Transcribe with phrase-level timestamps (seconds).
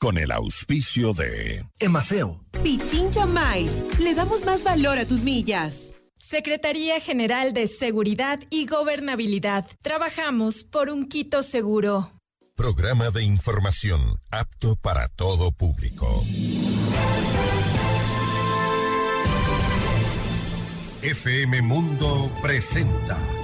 [0.00, 2.40] con el auspicio de Emaceo.
[2.62, 3.84] Pichincha Mais.
[4.00, 5.94] Le damos más valor a tus millas.
[6.16, 9.66] Secretaría General de Seguridad y Gobernabilidad.
[9.82, 12.12] Trabajamos por un Quito seguro.
[12.56, 16.24] Programa de información apto para todo público.
[21.02, 23.18] FM Mundo presenta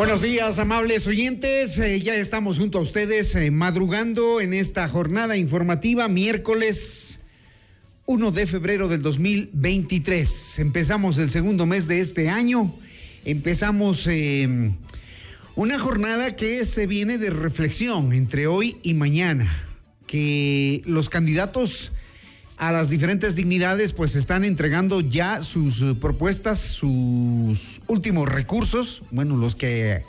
[0.00, 1.78] Buenos días, amables oyentes.
[1.78, 7.20] Eh, ya estamos junto a ustedes eh, madrugando en esta jornada informativa, miércoles
[8.06, 10.58] 1 de febrero del 2023.
[10.58, 12.74] Empezamos el segundo mes de este año.
[13.26, 14.72] Empezamos eh,
[15.54, 19.54] una jornada que se viene de reflexión entre hoy y mañana.
[20.06, 21.92] Que los candidatos
[22.60, 29.34] a las diferentes dignidades, pues están entregando ya sus eh, propuestas, sus últimos recursos, bueno,
[29.34, 30.02] los que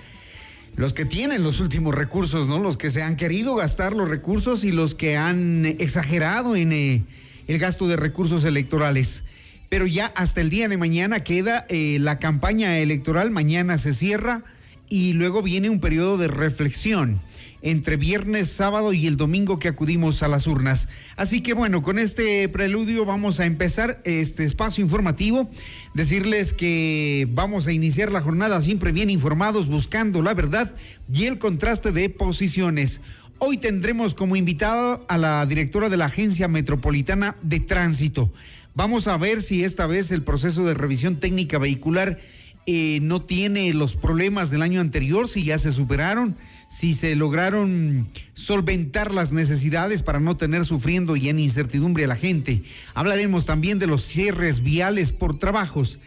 [0.76, 2.60] los que tienen los últimos recursos, ¿no?
[2.60, 7.04] Los que se han querido gastar los recursos y los que han exagerado en eh,
[7.48, 9.24] el gasto de recursos electorales.
[9.70, 14.44] Pero ya hasta el día de mañana queda eh, la campaña electoral, mañana se cierra
[14.90, 17.22] y luego viene un periodo de reflexión
[17.62, 20.88] entre viernes, sábado y el domingo que acudimos a las urnas.
[21.16, 25.50] Así que bueno, con este preludio vamos a empezar este espacio informativo.
[25.94, 30.74] Decirles que vamos a iniciar la jornada siempre bien informados, buscando la verdad
[31.12, 33.02] y el contraste de posiciones.
[33.38, 38.32] Hoy tendremos como invitada a la directora de la Agencia Metropolitana de Tránsito.
[38.74, 42.20] Vamos a ver si esta vez el proceso de revisión técnica vehicular
[42.68, 46.38] eh, no tiene los problemas del año anterior, si ya se superaron
[46.72, 52.16] si se lograron solventar las necesidades para no tener sufriendo y en incertidumbre a la
[52.16, 52.64] gente.
[52.94, 56.00] Hablaremos también de los cierres viales por trabajos.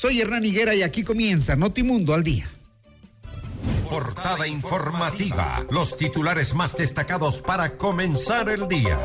[0.00, 2.50] Soy Hernán Higuera y aquí comienza Notimundo al día.
[3.90, 5.62] Portada informativa.
[5.70, 8.98] Los titulares más destacados para comenzar el día.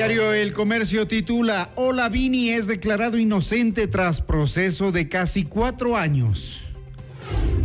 [0.00, 6.62] Diario El Comercio titula, Hola Vini es declarado inocente tras proceso de casi cuatro años.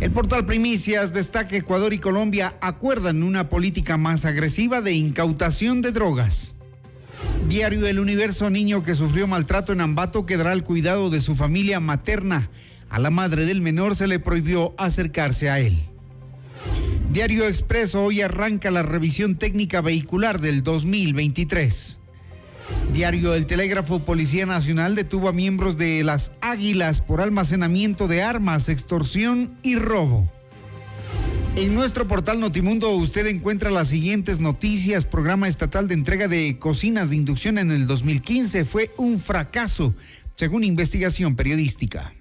[0.02, 5.80] El portal Primicias destaca que Ecuador y Colombia acuerdan una política más agresiva de incautación
[5.80, 6.52] de drogas.
[7.48, 11.80] Diario El Universo, niño que sufrió maltrato en Ambato quedará al cuidado de su familia
[11.80, 12.50] materna.
[12.90, 15.78] A la madre del menor se le prohibió acercarse a él.
[17.10, 22.00] Diario Expreso hoy arranca la revisión técnica vehicular del 2023.
[22.92, 28.68] Diario El Telégrafo, Policía Nacional detuvo a miembros de las Águilas por almacenamiento de armas,
[28.68, 30.30] extorsión y robo.
[31.56, 35.06] En nuestro portal Notimundo usted encuentra las siguientes noticias.
[35.06, 39.94] Programa estatal de entrega de cocinas de inducción en el 2015 fue un fracaso,
[40.34, 42.12] según investigación periodística.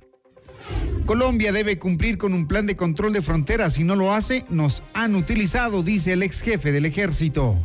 [1.06, 3.74] Colombia debe cumplir con un plan de control de fronteras.
[3.74, 7.59] Si no lo hace, nos han utilizado, dice el ex jefe del ejército.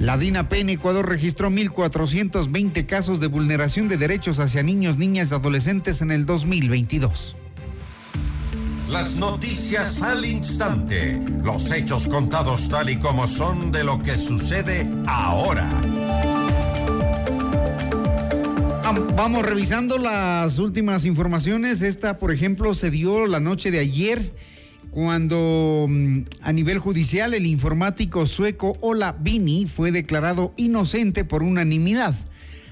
[0.00, 5.34] La DINAP en Ecuador registró 1.420 casos de vulneración de derechos hacia niños, niñas y
[5.34, 7.36] adolescentes en el 2022.
[8.88, 14.90] Las noticias al instante, los hechos contados tal y como son de lo que sucede
[15.06, 15.70] ahora.
[19.14, 21.82] Vamos revisando las últimas informaciones.
[21.82, 24.32] Esta, por ejemplo, se dio la noche de ayer
[24.90, 32.14] cuando mm, a nivel judicial el informático sueco Ola Bini fue declarado inocente por unanimidad.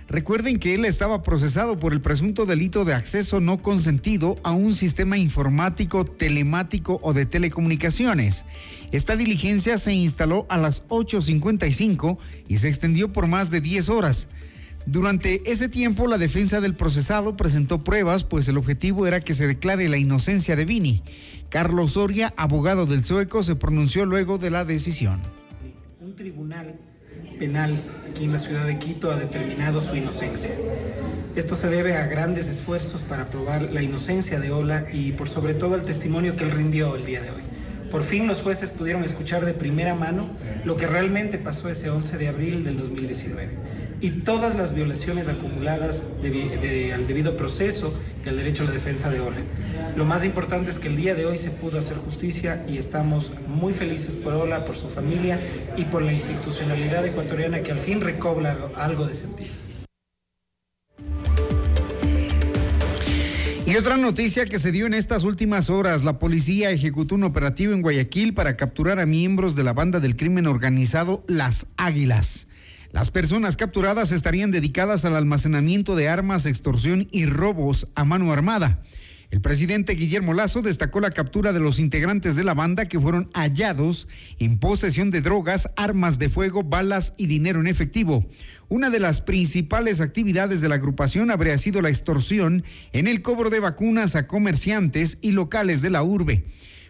[0.09, 4.75] Recuerden que él estaba procesado por el presunto delito de acceso no consentido a un
[4.75, 8.47] sistema informático, telemático o de telecomunicaciones.
[8.91, 12.17] Esta diligencia se instaló a las 8.55
[12.49, 14.29] y se extendió por más de 10 horas.
[14.90, 19.46] Durante ese tiempo, la defensa del procesado presentó pruebas, pues el objetivo era que se
[19.46, 21.02] declare la inocencia de Vini.
[21.50, 25.20] Carlos Soria, abogado del sueco, se pronunció luego de la decisión.
[26.00, 26.76] Un tribunal
[27.38, 27.76] penal
[28.11, 30.52] aquí en la ciudad de Quito ha determinado su inocencia.
[31.37, 35.52] Esto se debe a grandes esfuerzos para probar la inocencia de Ola y por sobre
[35.52, 37.43] todo al testimonio que él rindió el día de hoy.
[37.91, 40.31] Por fin los jueces pudieron escuchar de primera mano
[40.64, 43.68] lo que realmente pasó ese 11 de abril del 2019
[44.00, 47.93] y todas las violaciones acumuladas al debido proceso
[48.25, 49.39] y al derecho a la defensa de Ola.
[49.97, 53.33] Lo más importante es que el día de hoy se pudo hacer justicia y estamos
[53.49, 55.41] muy felices por Ola, por su familia
[55.77, 59.50] y por la institucionalidad ecuatoriana que al fin recobra algo de sentido.
[63.69, 67.75] Y otra noticia que se dio en estas últimas horas, la policía ejecutó un operativo
[67.75, 72.48] en Guayaquil para capturar a miembros de la banda del crimen organizado Las Águilas.
[72.90, 78.82] Las personas capturadas estarían dedicadas al almacenamiento de armas, extorsión y robos a mano armada.
[79.31, 83.29] El presidente Guillermo Lazo destacó la captura de los integrantes de la banda que fueron
[83.35, 84.08] hallados
[84.38, 88.26] en posesión de drogas, armas de fuego, balas y dinero en efectivo.
[88.69, 92.64] Una de las principales actividades de la agrupación habría sido la extorsión
[92.94, 96.46] en el cobro de vacunas a comerciantes y locales de la urbe.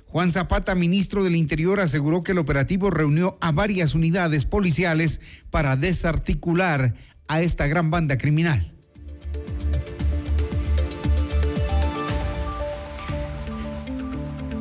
[0.08, 5.20] Juan Zapata, ministro del Interior, aseguró que el operativo reunió a varias unidades policiales
[5.50, 6.94] para desarticular
[7.28, 8.72] a esta gran banda criminal.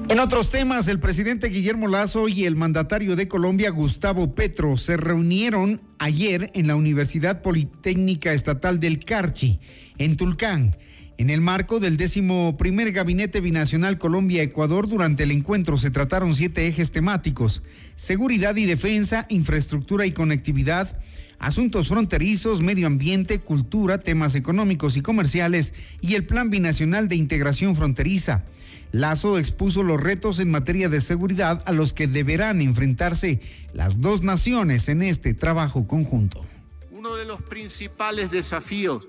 [0.09, 4.97] En otros temas, el presidente Guillermo Lazo y el mandatario de Colombia, Gustavo Petro, se
[4.97, 9.61] reunieron ayer en la Universidad Politécnica Estatal del Carchi,
[9.97, 10.75] en Tulcán
[11.17, 16.67] en el marco del décimo primer Gabinete Binacional Colombia-Ecuador, durante el encuentro se trataron siete
[16.67, 17.63] ejes temáticos:
[17.95, 20.99] seguridad y defensa, infraestructura y conectividad,
[21.39, 27.75] asuntos fronterizos, medio ambiente, cultura, temas económicos y comerciales y el Plan Binacional de Integración
[27.75, 28.45] Fronteriza.
[28.91, 33.41] Lazo expuso los retos en materia de seguridad a los que deberán enfrentarse
[33.73, 36.45] las dos naciones en este trabajo conjunto.
[36.91, 39.05] Uno de los principales desafíos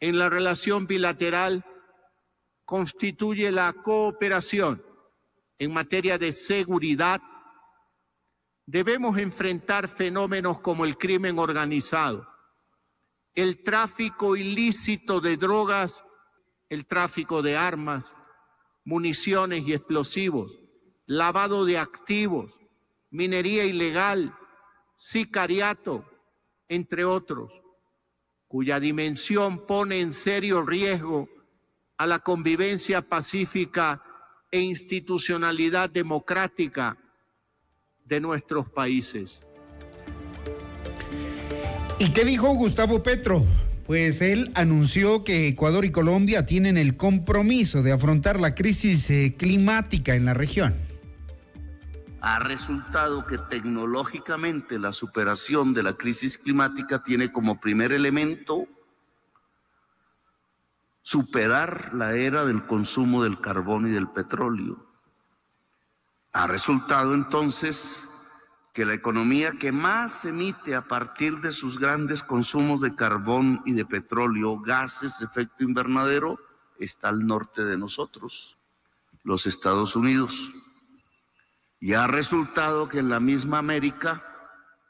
[0.00, 1.64] en la relación bilateral
[2.64, 4.84] constituye la cooperación
[5.58, 7.20] en materia de seguridad.
[8.66, 12.28] Debemos enfrentar fenómenos como el crimen organizado,
[13.34, 16.04] el tráfico ilícito de drogas,
[16.68, 18.16] el tráfico de armas,
[18.84, 20.52] municiones y explosivos,
[21.06, 22.52] lavado de activos,
[23.10, 24.36] minería ilegal,
[24.94, 26.04] sicariato,
[26.68, 27.57] entre otros
[28.48, 31.28] cuya dimensión pone en serio riesgo
[31.98, 34.02] a la convivencia pacífica
[34.50, 36.96] e institucionalidad democrática
[38.06, 39.42] de nuestros países.
[41.98, 43.44] ¿Y qué dijo Gustavo Petro?
[43.86, 49.34] Pues él anunció que Ecuador y Colombia tienen el compromiso de afrontar la crisis eh,
[49.36, 50.87] climática en la región
[52.20, 58.66] ha resultado que tecnológicamente la superación de la crisis climática tiene como primer elemento
[61.02, 64.84] superar la era del consumo del carbón y del petróleo.
[66.32, 68.04] Ha resultado entonces
[68.74, 73.72] que la economía que más emite a partir de sus grandes consumos de carbón y
[73.72, 76.38] de petróleo, gases de efecto invernadero,
[76.78, 78.58] está al norte de nosotros,
[79.24, 80.52] los Estados Unidos.
[81.80, 84.24] Y ha resultado que en la misma América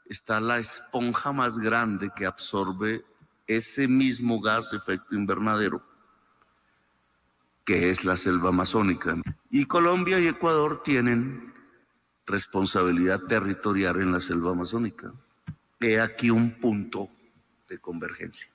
[0.05, 3.05] está la esponja más grande que absorbe
[3.45, 5.81] ese mismo gas efecto invernadero,
[7.63, 9.15] que es la selva amazónica.
[9.49, 11.53] Y Colombia y Ecuador tienen
[12.25, 15.11] responsabilidad territorial en la selva amazónica.
[15.79, 17.09] He aquí un punto
[17.67, 18.49] de convergencia.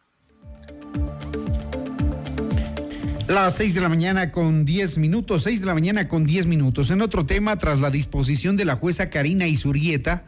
[3.28, 6.90] Las seis de la mañana con diez minutos, seis de la mañana con diez minutos.
[6.90, 10.24] En otro tema, tras la disposición de la jueza Karina Isurieta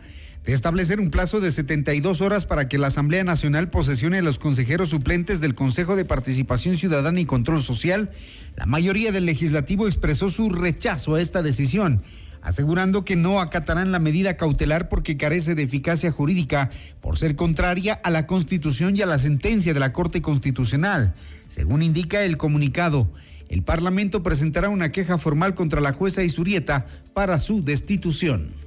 [0.46, 4.38] de establecer un plazo de 72 horas para que la Asamblea Nacional posesione a los
[4.38, 8.12] consejeros suplentes del Consejo de Participación Ciudadana y Control Social,
[8.56, 12.02] la mayoría del legislativo expresó su rechazo a esta decisión.
[12.42, 17.94] Asegurando que no acatarán la medida cautelar porque carece de eficacia jurídica por ser contraria
[17.94, 21.14] a la Constitución y a la sentencia de la Corte Constitucional.
[21.48, 23.08] Según indica el comunicado,
[23.48, 28.65] el Parlamento presentará una queja formal contra la jueza Isurieta para su destitución.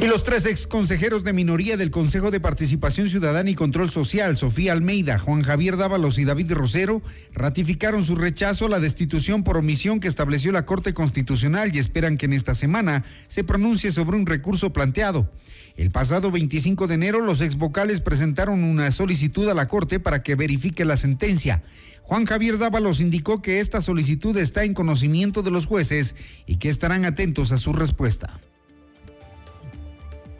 [0.00, 4.36] Y los tres ex consejeros de minoría del Consejo de Participación Ciudadana y Control Social,
[4.36, 7.02] Sofía Almeida, Juan Javier Dávalos y David Rosero,
[7.32, 12.16] ratificaron su rechazo a la destitución por omisión que estableció la Corte Constitucional y esperan
[12.16, 15.32] que en esta semana se pronuncie sobre un recurso planteado.
[15.76, 20.22] El pasado 25 de enero, los ex vocales presentaron una solicitud a la Corte para
[20.22, 21.64] que verifique la sentencia.
[22.02, 26.14] Juan Javier Dávalos indicó que esta solicitud está en conocimiento de los jueces
[26.46, 28.38] y que estarán atentos a su respuesta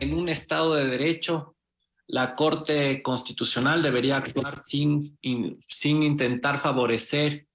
[0.00, 1.56] en un Estado de Derecho,
[2.06, 5.18] la Corte Constitucional debería actuar sin,
[5.68, 7.46] sin intentar favorecer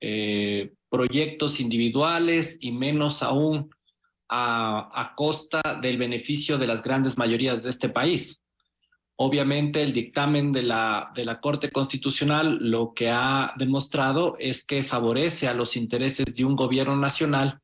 [0.00, 3.70] eh, proyectos individuales y menos aún
[4.28, 8.44] a, a, costa del beneficio de las grandes mayorías de este país.
[9.16, 14.84] Obviamente el dictamen de la, de la Corte Constitucional lo que ha demostrado es que
[14.84, 17.60] favorece a los intereses de un gobierno nacional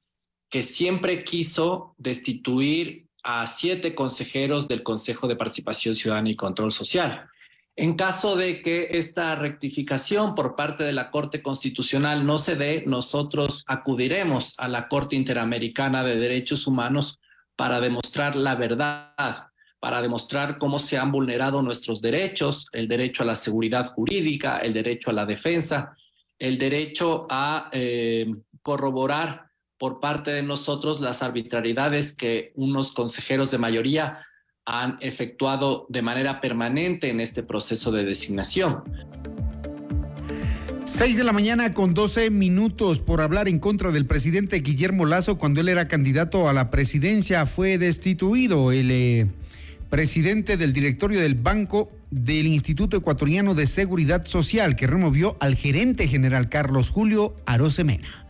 [0.48, 7.28] que siempre quiso destituir a siete consejeros del Consejo de Participación Ciudadana y Control Social.
[7.74, 12.84] En caso de que esta rectificación por parte de la Corte Constitucional no se dé,
[12.86, 17.18] nosotros acudiremos a la Corte Interamericana de Derechos Humanos
[17.56, 19.46] para demostrar la verdad,
[19.80, 24.74] para demostrar cómo se han vulnerado nuestros derechos, el derecho a la seguridad jurídica, el
[24.74, 25.96] derecho a la defensa,
[26.38, 28.26] el derecho a eh,
[28.62, 29.51] corroborar
[29.82, 34.20] por parte de nosotros las arbitrariedades que unos consejeros de mayoría
[34.64, 38.84] han efectuado de manera permanente en este proceso de designación.
[40.84, 45.36] Seis de la mañana con 12 minutos por hablar en contra del presidente Guillermo Lazo
[45.36, 49.26] cuando él era candidato a la presidencia fue destituido el eh,
[49.90, 56.06] presidente del directorio del Banco del Instituto Ecuatoriano de Seguridad Social que removió al gerente
[56.06, 58.21] general Carlos Julio Arosemena.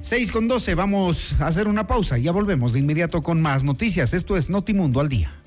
[0.00, 2.16] 6 con 12, vamos a hacer una pausa.
[2.18, 4.14] Ya volvemos de inmediato con más noticias.
[4.14, 5.39] Esto es Notimundo al día.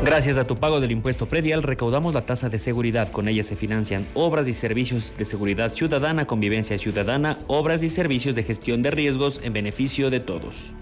[0.07, 3.11] Gracias a tu pago del impuesto predial recaudamos la tasa de seguridad.
[3.11, 8.33] Con ella se financian obras y servicios de seguridad ciudadana, convivencia ciudadana, obras y servicios
[8.33, 10.73] de gestión de riesgos en beneficio de todos.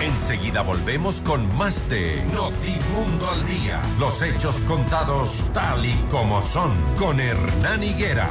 [0.00, 3.82] Enseguida volvemos con más de Notimundo al Día.
[3.98, 8.30] Los hechos contados tal y como son con Hernán Higuera.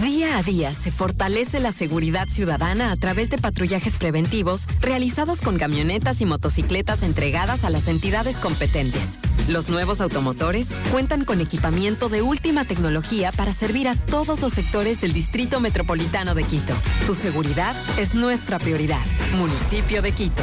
[0.00, 5.58] Día a día se fortalece la seguridad ciudadana a través de patrullajes preventivos realizados con
[5.58, 9.18] camionetas y motocicletas entregadas a las entidades competentes.
[9.48, 15.00] Los nuevos automotores cuentan con equipamiento de última tecnología para servir a todos los sectores
[15.02, 16.74] del Distrito Metropolitano de Quito.
[17.06, 19.02] Tu seguridad es nuestra prioridad.
[19.36, 20.42] Municipio de Quito.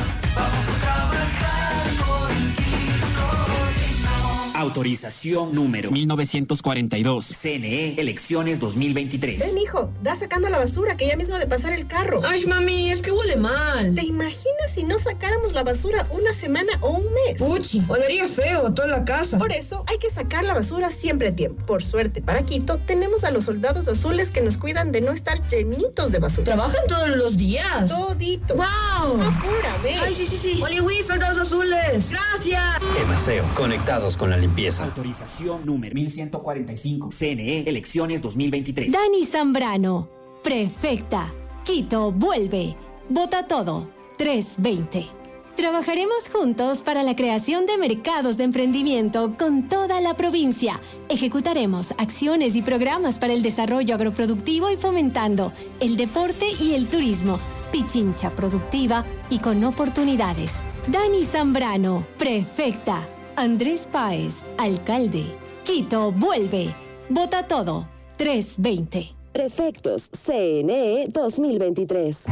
[4.59, 7.27] Autorización número 1942.
[7.27, 9.39] CNE, elecciones 2023.
[9.39, 12.19] Ven, hijo, da sacando la basura que ya mismo de pasar el carro.
[12.25, 13.95] Ay, mami, es que huele mal.
[13.95, 17.39] ¿Te imaginas si no sacáramos la basura una semana o un mes?
[17.39, 19.37] Uchi, olería feo toda la casa.
[19.37, 21.65] Por eso hay que sacar la basura siempre a tiempo.
[21.65, 25.47] Por suerte, para Quito, tenemos a los soldados azules que nos cuidan de no estar
[25.47, 26.43] llenitos de basura.
[26.43, 27.87] ¿Trabajan todos los días?
[27.87, 28.55] Todito.
[28.55, 29.21] ¡Wow!
[29.21, 29.95] Apúrame.
[30.03, 30.61] Ay, sí, sí, sí.
[30.61, 32.11] Oliwi, soldados azules.
[32.11, 32.61] Gracias.
[33.01, 34.83] Emaseo, conectados con la limpieza.
[34.83, 37.09] Autorización número 1145.
[37.11, 38.91] CNE, elecciones 2023.
[38.91, 40.09] Dani Zambrano,
[40.43, 41.33] prefecta.
[41.63, 42.75] Quito, vuelve.
[43.09, 43.89] Vota todo.
[44.17, 45.07] 320.
[45.55, 50.79] Trabajaremos juntos para la creación de mercados de emprendimiento con toda la provincia.
[51.09, 57.39] Ejecutaremos acciones y programas para el desarrollo agroproductivo y fomentando el deporte y el turismo
[57.71, 60.63] Pichincha productiva y con oportunidades.
[60.87, 63.18] Dani Zambrano, prefecta.
[63.39, 65.23] Andrés Páez, alcalde.
[65.63, 66.75] Quito vuelve.
[67.09, 67.87] Vota todo.
[68.17, 69.15] 320.
[69.31, 72.25] Prefectos CNE 2023.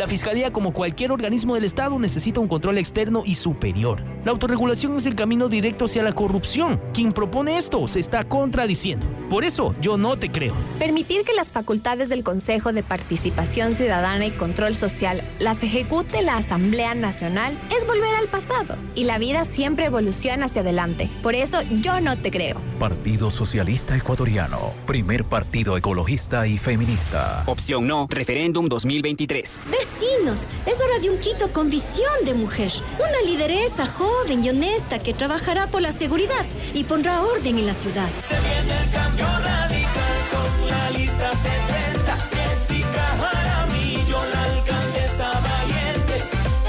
[0.00, 4.02] La Fiscalía, como cualquier organismo del Estado, necesita un control externo y superior.
[4.24, 6.80] La autorregulación es el camino directo hacia la corrupción.
[6.94, 9.06] Quien propone esto se está contradiciendo.
[9.28, 10.54] Por eso, yo no te creo.
[10.78, 16.38] Permitir que las facultades del Consejo de Participación Ciudadana y Control Social las ejecute la
[16.38, 18.76] Asamblea Nacional es volver al pasado.
[18.94, 21.10] Y la vida siempre evoluciona hacia adelante.
[21.22, 22.56] Por eso, yo no te creo.
[22.78, 24.72] Partido Socialista Ecuatoriano.
[24.86, 27.42] Primer partido ecologista y feminista.
[27.44, 28.06] Opción no.
[28.08, 29.60] Referéndum 2023.
[29.90, 32.72] Vecinos, es hora de un Quito con visión de mujer.
[32.98, 36.44] Una lideresa joven y honesta que trabajará por la seguridad
[36.74, 38.08] y pondrá orden en la ciudad.
[38.22, 42.16] Se viene el cambio radical con la lista 70.
[42.16, 46.22] Jessica Jaramillo, la alcaldesa valiente.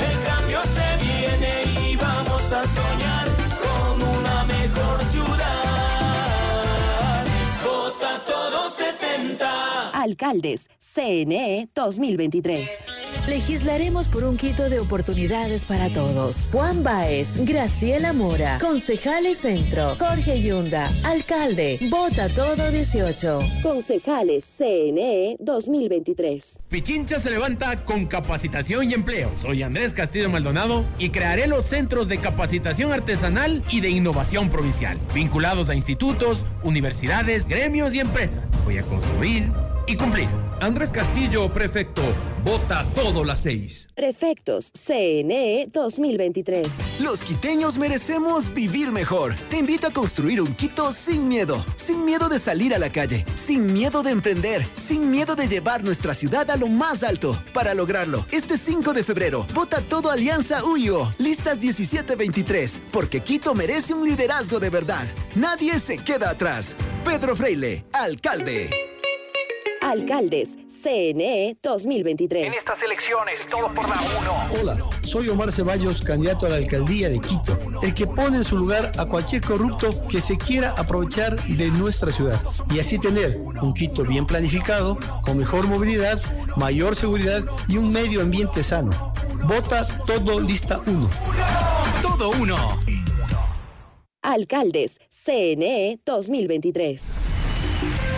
[0.09, 3.27] El cambio se viene y vamos a soñar
[3.61, 5.65] con una mejor ciudad.
[7.63, 9.89] Vota todo 70.
[9.91, 13.00] Alcaldes, CNE 2023.
[13.27, 16.49] Legislaremos por un Quito de oportunidades para todos.
[16.51, 23.39] Juan Baez, Graciela Mora, Concejales Centro, Jorge Yunda, Alcalde, Vota Todo 18.
[23.61, 26.63] Concejales CNE 2023.
[26.67, 29.31] Pichincha se levanta con capacitación y empleo.
[29.35, 34.97] Soy Andrés Castillo Maldonado y crearé los centros de capacitación artesanal y de innovación provincial,
[35.13, 38.49] vinculados a institutos, universidades, gremios y empresas.
[38.65, 39.51] Voy a construir
[39.87, 40.29] y cumplir.
[40.61, 42.03] Andrés Castillo, prefecto.
[42.43, 43.89] Vota todo las seis.
[43.95, 47.01] Prefectos CNE 2023.
[47.01, 49.35] Los quiteños merecemos vivir mejor.
[49.49, 51.63] Te invito a construir un Quito sin miedo.
[51.75, 53.25] Sin miedo de salir a la calle.
[53.35, 54.67] Sin miedo de emprender.
[54.75, 57.41] Sin miedo de llevar nuestra ciudad a lo más alto.
[57.53, 61.13] Para lograrlo, este 5 de febrero, vota todo Alianza UIO.
[61.17, 62.81] Listas 1723.
[62.91, 65.07] Porque Quito merece un liderazgo de verdad.
[65.35, 66.75] Nadie se queda atrás.
[67.03, 68.69] Pedro Freile, alcalde.
[69.81, 72.45] Alcaldes, CNE 2023.
[72.45, 73.99] En estas elecciones, todos por la
[74.53, 74.61] 1.
[74.61, 78.57] Hola, soy Omar Ceballos, candidato a la alcaldía de Quito, el que pone en su
[78.57, 83.73] lugar a cualquier corrupto que se quiera aprovechar de nuestra ciudad y así tener un
[83.73, 86.19] Quito bien planificado, con mejor movilidad,
[86.57, 88.91] mayor seguridad y un medio ambiente sano.
[89.47, 91.09] Vota todo lista 1.
[92.03, 92.79] Todo uno.
[94.21, 97.30] Alcaldes, CNE 2023.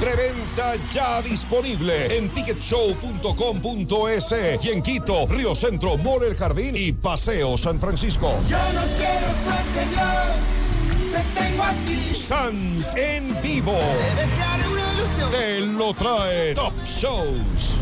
[0.00, 7.56] Preventa ya disponible en ticketshow.com.es y en Quito, Río Centro, Mall El Jardín y Paseo
[7.56, 8.32] San Francisco.
[8.48, 10.02] Yo no quiero suerte, yo
[11.10, 12.12] te tengo a ti.
[12.14, 13.72] Sans en vivo.
[13.72, 14.24] Te
[14.68, 15.30] una ilusión.
[15.30, 17.78] Te lo trae Top Shows.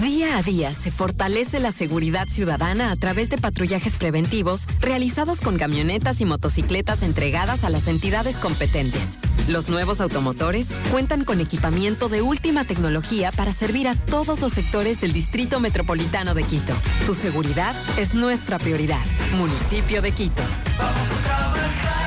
[0.00, 5.58] Día a día se fortalece la seguridad ciudadana a través de patrullajes preventivos realizados con
[5.58, 9.18] camionetas y motocicletas entregadas a las entidades competentes.
[9.48, 15.00] Los nuevos automotores cuentan con equipamiento de última tecnología para servir a todos los sectores
[15.02, 16.74] del Distrito Metropolitano de Quito.
[17.04, 19.04] Tu seguridad es nuestra prioridad.
[19.36, 20.42] Municipio de Quito.
[20.78, 20.96] Vamos
[21.28, 22.01] a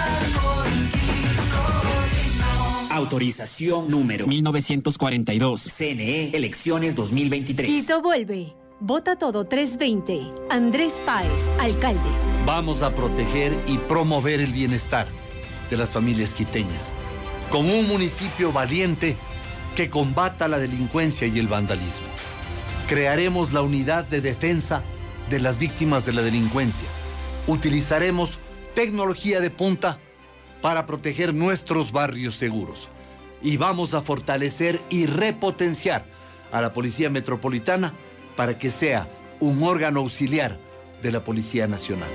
[2.96, 5.64] Autorización número 1942.
[5.64, 7.68] CNE, elecciones 2023.
[7.68, 8.56] Quito vuelve.
[8.80, 10.32] Vota todo 320.
[10.50, 12.10] Andrés Páez, alcalde.
[12.46, 15.08] Vamos a proteger y promover el bienestar
[15.70, 16.94] de las familias quiteñas.
[17.50, 19.18] Con un municipio valiente
[19.76, 22.08] que combata la delincuencia y el vandalismo.
[22.88, 24.84] Crearemos la unidad de defensa
[25.30, 26.88] de las víctimas de la delincuencia.
[27.48, 28.40] Utilizaremos
[28.74, 30.00] tecnología de punta
[30.65, 32.89] para proteger nuestros barrios seguros.
[33.43, 36.08] Y vamos a fortalecer y repotenciar
[36.51, 37.93] a la Policía Metropolitana
[38.36, 39.08] para que sea
[39.39, 40.58] un órgano auxiliar
[41.04, 42.10] de la Policía Nacional.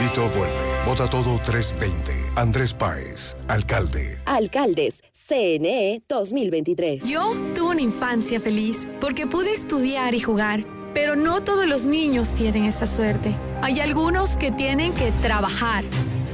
[0.00, 0.84] Quito vuelve.
[0.84, 2.32] Vota todo 320.
[2.34, 4.18] Andrés Páez, alcalde.
[4.24, 7.04] Alcaldes, CNE 2023.
[7.06, 12.34] Yo tuve una infancia feliz porque pude estudiar y jugar, pero no todos los niños
[12.34, 13.36] tienen esa suerte.
[13.62, 15.84] Hay algunos que tienen que trabajar.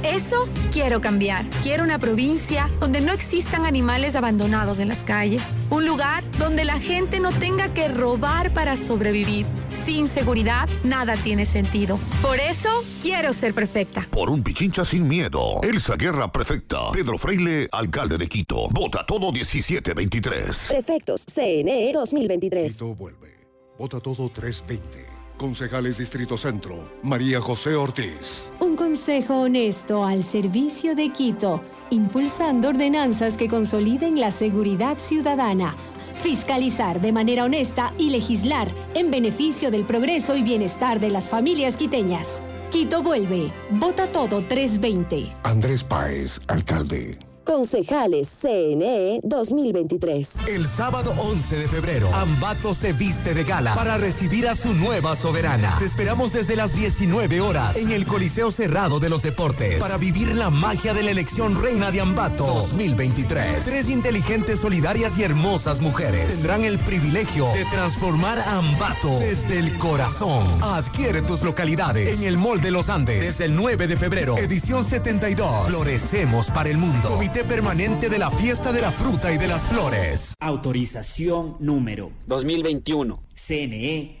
[0.03, 1.45] Eso quiero cambiar.
[1.61, 5.53] Quiero una provincia donde no existan animales abandonados en las calles.
[5.69, 9.45] Un lugar donde la gente no tenga que robar para sobrevivir.
[9.85, 11.99] Sin seguridad, nada tiene sentido.
[12.21, 14.07] Por eso, quiero ser perfecta.
[14.11, 15.59] Por un pichincha sin miedo.
[15.63, 16.91] Elsa Guerra Prefecta.
[16.91, 18.69] Pedro Freile, alcalde de Quito.
[18.69, 20.67] Vota todo 1723.
[20.69, 22.73] Prefectos CNE 2023.
[22.73, 23.35] Quito vuelve.
[23.77, 25.10] Vota todo 320.
[25.41, 26.87] Concejales Distrito Centro.
[27.01, 28.51] María José Ortiz.
[28.59, 35.75] Un consejo honesto al servicio de Quito, impulsando ordenanzas que consoliden la seguridad ciudadana,
[36.21, 41.75] fiscalizar de manera honesta y legislar en beneficio del progreso y bienestar de las familias
[41.75, 42.43] quiteñas.
[42.69, 43.51] Quito vuelve.
[43.71, 45.33] Vota todo 320.
[45.41, 47.17] Andrés Páez, alcalde.
[47.43, 50.47] Concejales CNE 2023.
[50.47, 55.15] El sábado 11 de febrero, Ambato se viste de gala para recibir a su nueva
[55.15, 55.75] soberana.
[55.79, 60.35] Te esperamos desde las 19 horas en el Coliseo Cerrado de los Deportes para vivir
[60.35, 63.65] la magia de la elección reina de Ambato 2023.
[63.65, 69.77] Tres inteligentes, solidarias y hermosas mujeres tendrán el privilegio de transformar a Ambato desde el
[69.77, 70.45] corazón.
[70.61, 74.85] Adquiere tus localidades en el Mall de los Andes desde el 9 de febrero, edición
[74.85, 75.67] 72.
[75.67, 77.09] Florecemos para el mundo.
[77.31, 80.33] Comité Permanente de la Fiesta de la Fruta y de las Flores.
[80.41, 83.23] Autorización número 2021.
[83.33, 84.20] CNE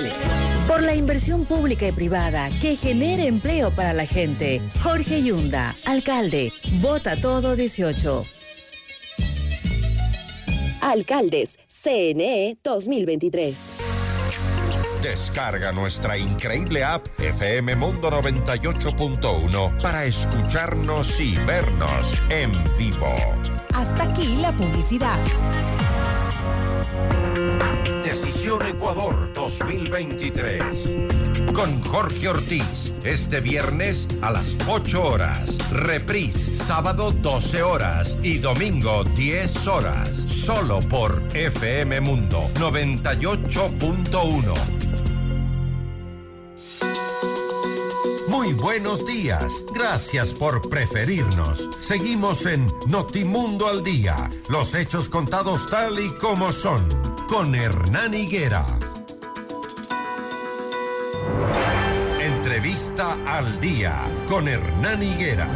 [0.00, 0.62] Elecciones.
[0.66, 4.62] Por la inversión pública y privada que genere empleo para la gente.
[4.82, 6.52] Jorge Yunda, alcalde.
[6.80, 8.24] Vota todo 18.
[10.80, 13.56] Alcaldes CNE 2023.
[15.02, 23.14] Descarga nuestra increíble app FM Mundo 98.1 para escucharnos y vernos en vivo.
[23.74, 25.18] Hasta aquí la publicidad.
[28.68, 30.96] Ecuador 2023.
[31.52, 35.58] Con Jorge Ortiz, este viernes a las 8 horas.
[35.70, 40.08] Reprise, sábado 12 horas y domingo 10 horas.
[40.10, 44.99] Solo por FM Mundo 98.1.
[48.30, 49.52] Muy buenos días.
[49.74, 51.68] Gracias por preferirnos.
[51.80, 54.30] Seguimos en Notimundo al Día.
[54.48, 56.86] Los hechos contados tal y como son.
[57.28, 58.78] Con Hernán Higuera.
[62.20, 64.00] Entrevista al Día.
[64.28, 65.48] Con Hernán Higuera.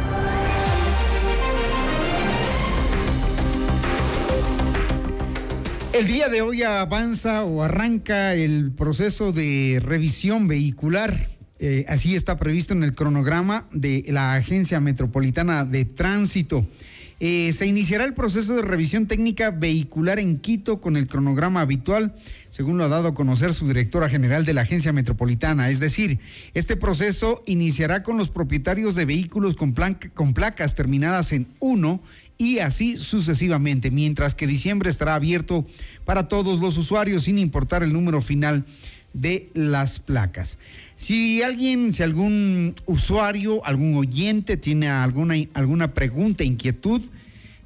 [5.93, 11.34] El día de hoy avanza o arranca el proceso de revisión vehicular.
[11.59, 16.65] Eh, así está previsto en el cronograma de la Agencia Metropolitana de Tránsito.
[17.21, 22.13] Eh, se iniciará el proceso de revisión técnica vehicular en Quito con el cronograma habitual,
[22.49, 25.69] según lo ha dado a conocer su directora general de la Agencia Metropolitana.
[25.69, 26.19] Es decir,
[26.53, 29.73] este proceso iniciará con los propietarios de vehículos con,
[30.33, 32.01] placas terminadas en 1
[32.37, 35.65] y así sucesivamente, mientras que diciembre estará abierto
[36.03, 38.65] para todos los usuarios sin importar el número final
[39.15, 40.59] de las placas.
[40.95, 47.01] Si alguien, si algún usuario, algún oyente tiene alguna, alguna pregunta, inquietud,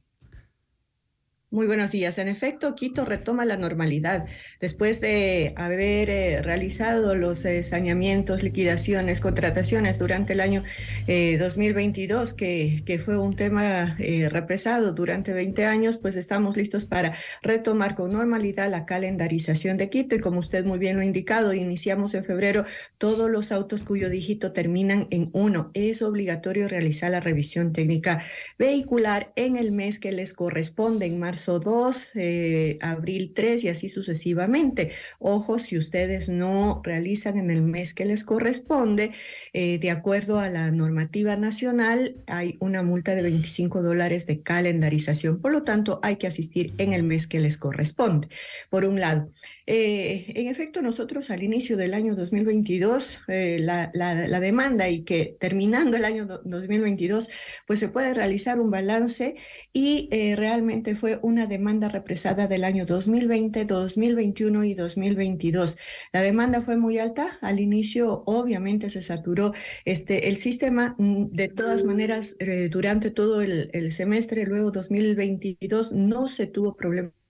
[1.55, 2.17] Muy buenos días.
[2.17, 4.25] En efecto, Quito retoma la normalidad
[4.59, 10.63] después de haber eh, realizado los eh, saneamientos, liquidaciones, contrataciones durante el año
[11.07, 16.83] eh, 2022, que, que fue un tema eh, represado durante 20 años, pues estamos listos
[16.83, 20.15] para retomar con normalidad la calendarización de Quito.
[20.15, 22.65] Y como usted muy bien lo ha indicado, iniciamos en febrero
[22.97, 25.71] todos los autos cuyo dígito terminan en uno.
[25.73, 28.21] Es obligatorio realizar la revisión técnica
[28.59, 33.69] vehicular en el mes que les corresponde, en marzo marzo 2, eh, abril 3 y
[33.69, 34.91] así sucesivamente.
[35.19, 39.11] Ojo, si ustedes no realizan en el mes que les corresponde,
[39.53, 45.39] eh, de acuerdo a la normativa nacional, hay una multa de 25 dólares de calendarización.
[45.39, 48.27] Por lo tanto, hay que asistir en el mes que les corresponde.
[48.69, 49.29] Por un lado,
[49.67, 55.37] eh, en efecto, nosotros al inicio del año 2022, la, la, la, demanda y que
[55.39, 57.29] terminando el año 2022,
[57.67, 59.35] pues se puede realizar un balance
[59.73, 65.77] y realmente fue una demanda represada del año 2020, 2021 y 2022.
[66.13, 67.37] La demanda fue muy alta.
[67.41, 69.53] Al inicio, obviamente, se saturó
[69.85, 70.95] este, el sistema.
[70.97, 76.75] Mm, de todas maneras, eh, durante todo el, el semestre, luego 2022, no se tuvo
[76.75, 77.24] problema más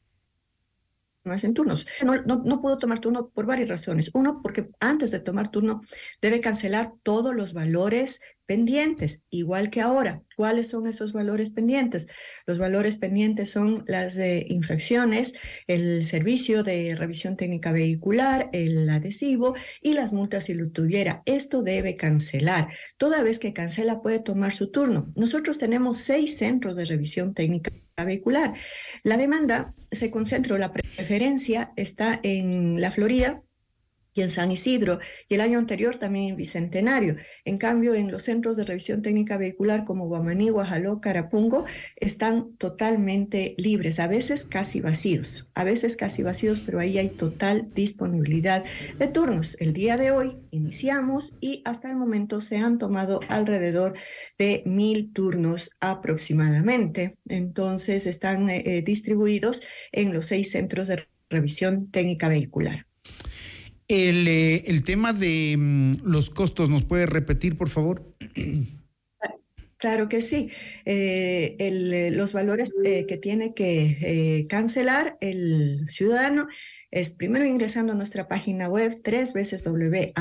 [1.25, 1.87] en turnos.
[2.03, 4.11] No, no, no, puedo tomar turno por varias razones.
[4.13, 5.81] Uno, porque antes de tomar turno
[6.21, 10.21] debe cancelar todos los valores pendientes, igual que ahora.
[10.35, 12.07] ¿Cuáles son esos valores pendientes?
[12.45, 15.33] Los valores pendientes son las infracciones,
[15.65, 21.23] el servicio de revisión técnica vehicular, el adhesivo y las multas si lo tuviera.
[21.25, 22.69] Esto debe cancelar.
[22.97, 25.11] Toda vez que cancela puede tomar su turno.
[25.15, 27.71] Nosotros tenemos seis centros de revisión técnica
[28.03, 28.53] vehicular.
[29.03, 33.41] La demanda se concentra, la preferencia está en la Florida,
[34.15, 37.17] y en San Isidro, y el año anterior también en Bicentenario.
[37.43, 41.65] En cambio, en los centros de revisión técnica vehicular como Guamaní, Guajaló, Carapungo,
[41.97, 47.69] están totalmente libres, a veces casi vacíos, a veces casi vacíos, pero ahí hay total
[47.75, 48.63] disponibilidad
[48.97, 49.57] de turnos.
[49.59, 53.95] El día de hoy iniciamos y hasta el momento se han tomado alrededor
[54.37, 57.17] de mil turnos aproximadamente.
[57.27, 62.84] Entonces, están eh, eh, distribuidos en los seis centros de revisión técnica vehicular.
[63.87, 68.15] El, eh, el tema de mm, los costos, ¿nos puede repetir, por favor?
[69.77, 70.49] Claro que sí.
[70.85, 76.47] Eh, el, eh, los valores eh, que tiene que eh, cancelar el ciudadano
[76.91, 80.15] es primero ingresando a nuestra página web tres veces www.amt.go.es.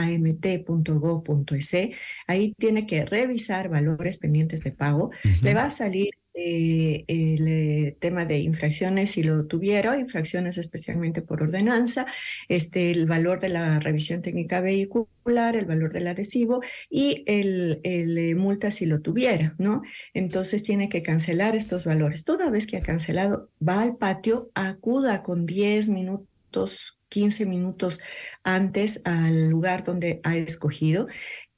[2.26, 5.12] Ahí tiene que revisar valores pendientes de pago.
[5.40, 11.22] Le va a salir eh, el eh, tema de infracciones si lo tuviera, infracciones especialmente
[11.22, 12.06] por ordenanza,
[12.48, 18.18] este, el valor de la revisión técnica vehicular, el valor del adhesivo y el, el
[18.18, 19.82] eh, multa si lo tuviera, ¿no?
[20.12, 22.24] Entonces tiene que cancelar estos valores.
[22.24, 28.00] Toda vez que ha cancelado, va al patio, acuda con 10 minutos 15 minutos
[28.42, 31.06] antes al lugar donde ha escogido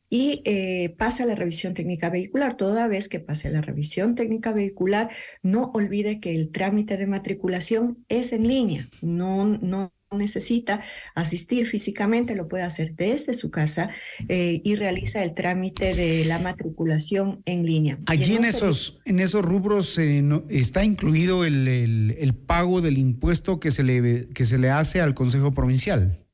[0.09, 2.57] y eh, pasa la revisión técnica vehicular.
[2.57, 5.11] Toda vez que pase la revisión técnica vehicular,
[5.43, 10.83] no olvide que el trámite de matriculación es en línea, no, no necesita
[11.15, 13.91] asistir físicamente, lo puede hacer desde su casa
[14.29, 17.99] eh, y realiza el trámite de la matriculación en línea.
[18.07, 22.99] Allí en, esos, en esos rubros eh, no, está incluido el, el, el, pago del
[22.99, 26.26] impuesto que se, le, que se le hace al Consejo Provincial.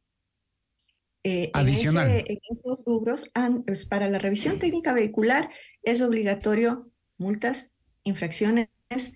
[1.24, 2.11] Eh, Adicional.
[2.11, 3.30] En, ese, en, esos rubros,
[3.66, 5.50] pues para la revisión técnica vehicular
[5.82, 8.68] es obligatorio multas, infracciones,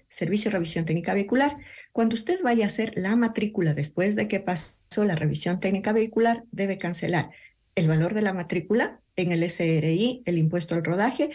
[0.08, 1.56] servicio de revisión técnica vehicular.
[1.92, 6.44] Cuando usted vaya a hacer la matrícula después de que pasó la revisión técnica vehicular,
[6.52, 7.30] debe cancelar
[7.74, 11.30] el valor de la matrícula en el SRI, el impuesto al rodaje,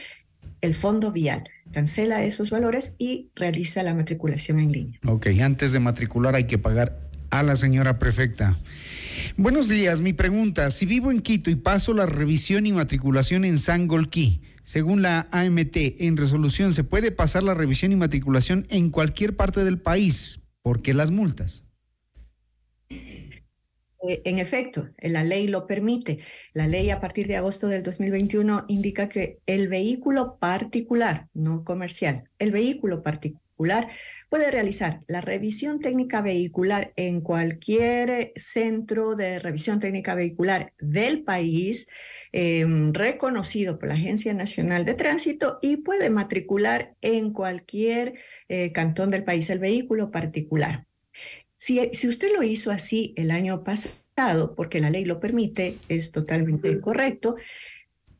[0.61, 1.43] el fondo vial.
[1.71, 4.99] Cancela esos valores y realiza la matriculación en línea.
[5.07, 8.57] Ok, antes de matricular hay que pagar a la señora prefecta.
[9.37, 13.59] Buenos días, mi pregunta, si vivo en Quito y paso la revisión y matriculación en
[13.59, 19.37] Sangolquí, según la AMT, en resolución, ¿se puede pasar la revisión y matriculación en cualquier
[19.37, 20.41] parte del país?
[20.61, 21.63] ¿Por qué las multas?
[22.89, 26.17] Eh, en efecto, la ley lo permite.
[26.53, 32.25] La ley a partir de agosto del 2021 indica que el vehículo particular, no comercial,
[32.37, 33.40] el vehículo particular,
[34.29, 41.87] puede realizar la revisión técnica vehicular en cualquier centro de revisión técnica vehicular del país
[42.31, 48.13] eh, reconocido por la Agencia Nacional de Tránsito y puede matricular en cualquier
[48.47, 50.85] eh, cantón del país el vehículo particular.
[51.57, 56.11] Si, si usted lo hizo así el año pasado, porque la ley lo permite, es
[56.11, 57.35] totalmente correcto.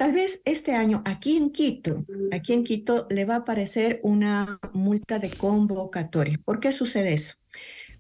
[0.02, 4.58] Tal vez este año aquí en Quito, aquí en Quito le va a aparecer una
[4.74, 6.40] multa de convocatoria.
[6.44, 7.36] ¿Por qué sucede eso?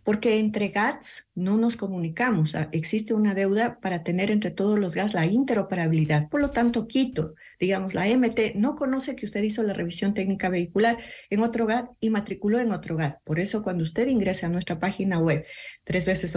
[0.03, 2.55] Porque entre GATS no nos comunicamos.
[2.71, 6.29] Existe una deuda para tener entre todos los GATS la interoperabilidad.
[6.29, 10.49] Por lo tanto, Quito, digamos, la MT no conoce que usted hizo la revisión técnica
[10.49, 10.97] vehicular
[11.29, 13.19] en otro GAT y matriculó en otro GAT.
[13.23, 15.45] Por eso, cuando usted ingresa a nuestra página web,
[15.83, 16.35] tres veces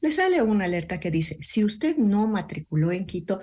[0.00, 3.40] le sale una alerta que dice, si usted no matriculó en Quito,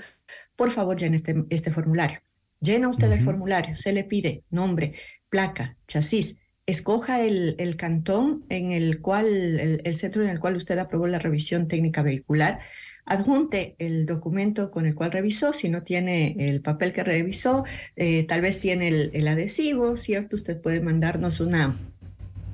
[0.55, 2.19] por favor llene este, este formulario.
[2.59, 3.17] Llena usted uh -huh.
[3.17, 4.93] el formulario, se le pide nombre,
[5.29, 9.27] placa, chasis, escoja el, el cantón en el cual,
[9.59, 12.59] el, el centro en el cual usted aprobó la revisión técnica vehicular,
[13.05, 18.25] adjunte el documento con el cual revisó, si no tiene el papel que revisó, eh,
[18.25, 20.35] tal vez tiene el, el adhesivo, ¿cierto?
[20.35, 21.77] Usted puede mandarnos una,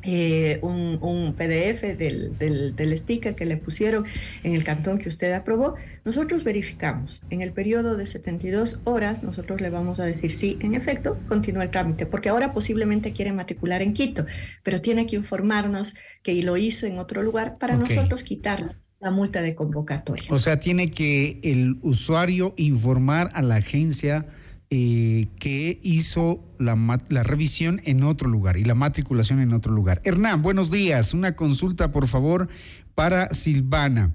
[0.04, 4.06] eh, un, un, PDF del, del, del, sticker que le pusieron
[4.44, 7.22] en el cantón que usted aprobó, nosotros verificamos.
[7.30, 11.64] En el periodo de 72 horas, nosotros le vamos a decir sí, en efecto, continúa
[11.64, 14.26] el trámite, porque ahora posiblemente quiere matricular en Quito,
[14.64, 17.96] pero tiene que informarnos que lo hizo en otro lugar para okay.
[17.96, 20.28] nosotros quitarle la multa de convocatoria.
[20.30, 24.28] O sea, tiene que el usuario informar a la agencia
[24.72, 26.78] eh, que hizo la,
[27.10, 30.00] la, revisión en otro lugar y la matriculación en otro lugar.
[30.04, 31.14] Hernán, buenos días.
[31.16, 32.50] Una consulta, por favor,
[32.94, 34.14] para Silvana.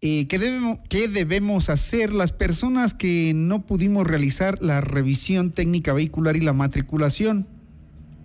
[0.00, 5.92] Eh, ¿qué, debemos, ¿Qué debemos hacer las personas que no pudimos realizar la revisión técnica
[5.92, 7.46] vehicular y la matriculación?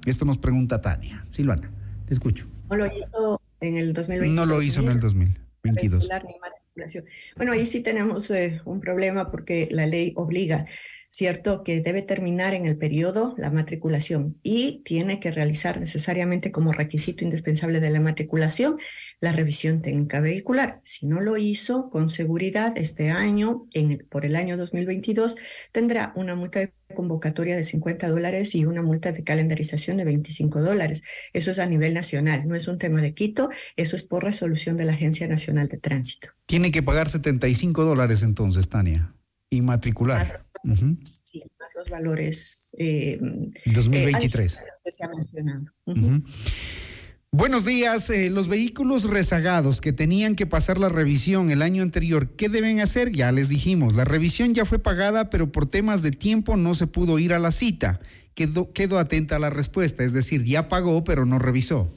[0.06, 1.26] Esto nos pregunta Tania.
[1.32, 1.72] Silvana,
[2.06, 2.48] te escucho.
[2.70, 4.36] No lo hizo en el 2020.
[4.36, 6.08] No lo hizo en el 2022.
[7.36, 10.66] Bueno, ahí sí tenemos eh, un problema porque la ley obliga
[11.12, 11.64] ¿cierto?
[11.64, 17.26] Que debe terminar en el periodo la matriculación y tiene que realizar necesariamente como requisito
[17.26, 18.78] indispensable de la matriculación
[19.20, 20.80] la revisión técnica vehicular.
[20.86, 25.36] Si no lo hizo, con seguridad este año, en el, por el año 2022,
[25.74, 30.62] tendrá una multa de convocatoria de 50 dólares y una multa de calendarización de 25
[30.62, 31.04] dólares.
[31.34, 34.78] Eso es a nivel nacional, no es un tema de Quito, eso es por resolución
[34.78, 36.30] de la Agencia Nacional de Tránsito.
[36.46, 39.14] Tiene que pagar 75 dólares entonces, Tania,
[39.50, 40.46] y matricular.
[40.64, 41.04] Uh -huh.
[41.04, 42.76] Sí, más los valores.
[42.78, 43.20] Eh,
[43.66, 44.56] 2023.
[44.56, 45.66] Eh, que se ha mencionado.
[45.86, 46.24] Uh -huh.
[47.34, 48.10] Buenos días.
[48.10, 52.82] Eh, los vehículos rezagados que tenían que pasar la revisión el año anterior, ¿qué deben
[52.82, 53.12] hacer?
[53.14, 56.88] Ya les dijimos, la revisión ya fue pagada, pero por temas de tiempo no se
[56.88, 58.02] pudo ir a la cita.
[58.36, 61.90] Quedó, quedó atenta a la respuesta, es decir, ya pagó, pero no revisó.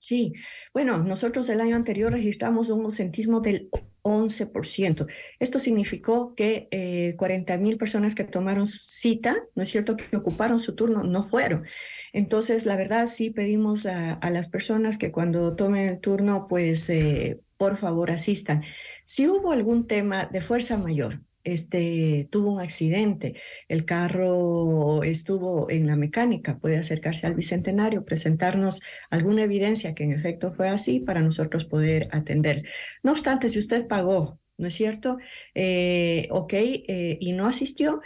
[0.00, 0.32] Sí,
[0.72, 3.70] bueno, nosotros el año anterior registramos un ausentismo del
[4.04, 5.06] 11%.
[5.40, 10.58] Esto significó que eh, 40 mil personas que tomaron cita, ¿no es cierto?, que ocuparon
[10.58, 11.64] su turno, no fueron.
[12.12, 17.40] Entonces, la verdad, sí pedimos a, las personas que cuando tomen el turno, pues, eh,
[17.56, 18.62] por favor, asistan.
[19.04, 23.34] Si hubo algún tema de fuerza mayor, este, tuvo un accidente,
[23.68, 28.80] el carro estuvo en la mecánica, puede acercarse al Bicentenario, presentarnos
[29.10, 32.64] alguna evidencia que en efecto fue así para nosotros poder atender.
[33.02, 35.18] No obstante, si usted pagó, ¿no es cierto?
[35.54, 38.00] Eh, ok, eh, y no asistió,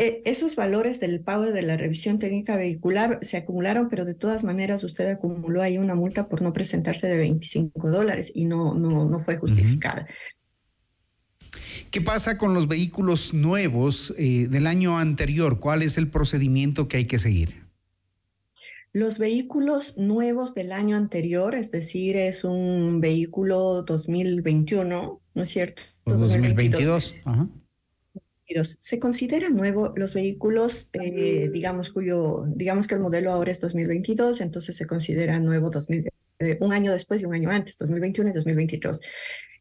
[0.00, 4.44] eh, esos valores del pago de la revisión técnica vehicular se acumularon, pero de todas
[4.44, 9.08] maneras usted acumuló ahí una multa por no presentarse de 25 dólares y no, no,
[9.08, 10.02] no fue justificada.
[10.02, 10.37] Uh -huh.
[11.90, 15.60] ¿Qué pasa con los vehículos nuevos eh, del año anterior?
[15.60, 17.66] ¿Cuál es el procedimiento que hay que seguir?
[18.92, 25.82] Los vehículos nuevos del año anterior, es decir, es un vehículo 2021, ¿no es cierto?
[26.04, 27.14] O 2022.
[27.24, 27.48] Ajá.
[28.80, 34.40] Se considera nuevo los vehículos, eh, digamos, cuyo, digamos que el modelo ahora es 2022,
[34.40, 38.32] entonces se considera nuevo 2000, eh, un año después y un año antes, 2021 y
[38.32, 39.00] 2022.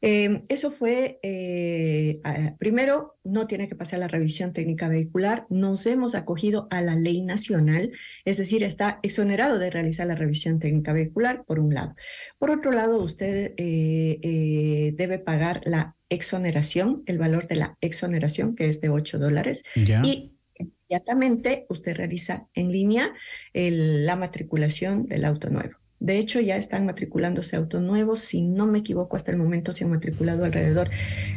[0.01, 2.21] Eh, eso fue, eh,
[2.59, 5.45] primero, no tiene que pasar la revisión técnica vehicular.
[5.49, 7.91] Nos hemos acogido a la ley nacional,
[8.25, 11.95] es decir, está exonerado de realizar la revisión técnica vehicular, por un lado.
[12.37, 18.69] Por otro lado, usted eh, debe pagar la exoneración, el valor de la exoneración, que
[18.69, 19.63] es de 8 dólares.
[19.75, 23.13] Y inmediatamente usted realiza en línea
[23.53, 25.75] el, la matriculación del auto nuevo.
[25.99, 28.19] De hecho, ya están matriculándose autos nuevos.
[28.19, 30.89] Si no me equivoco, hasta el momento se han matriculado alrededor,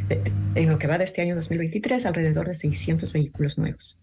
[0.07, 3.97] de, en lo que va de este año 2023, alrededor de 600 vehículos nuevos.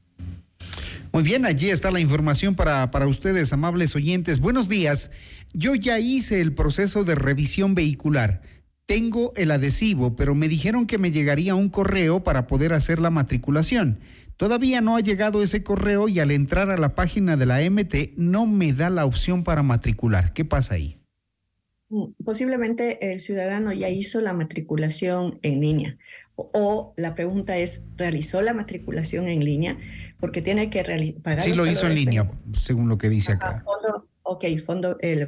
[1.12, 4.40] Muy bien, allí está la información para, para ustedes, amables oyentes.
[4.40, 5.11] Buenos días.
[5.55, 8.42] Yo ya hice el proceso de revisión vehicular.
[8.85, 13.11] Tengo el adhesivo, pero me dijeron que me llegaría un correo para poder hacer la
[13.11, 14.01] matriculación.
[14.38, 18.16] Todavía no ha llegado ese correo y al entrar a la página de la MT
[18.16, 20.33] no me da la opción para matricular.
[20.33, 20.98] ¿Qué pasa ahí?
[22.24, 25.98] Posiblemente el ciudadano ya hizo la matriculación en línea
[26.38, 29.77] o, la pregunta es, ¿realizó la matriculación en línea?
[30.20, 31.40] Porque tiene que pagar.
[31.42, 33.64] Sí, lo hizo en línea, según lo que dice acá.
[33.64, 34.61] Fondo, ok, el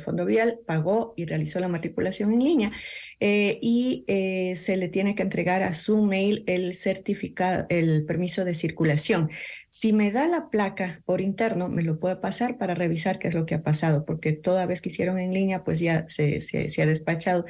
[0.00, 2.72] Fondo Vial pagó y realizó la matriculación en línea
[3.18, 8.44] eh, y eh, se le tiene que entregar a su mail el certificado, el permiso
[8.44, 9.30] de circulación.
[9.68, 13.34] Si me da la placa por interno, me lo puede pasar para revisar qué es
[13.34, 16.86] lo que ha pasado, porque toda vez que hicieron en línea, pues ya se ha
[16.86, 17.46] despachado.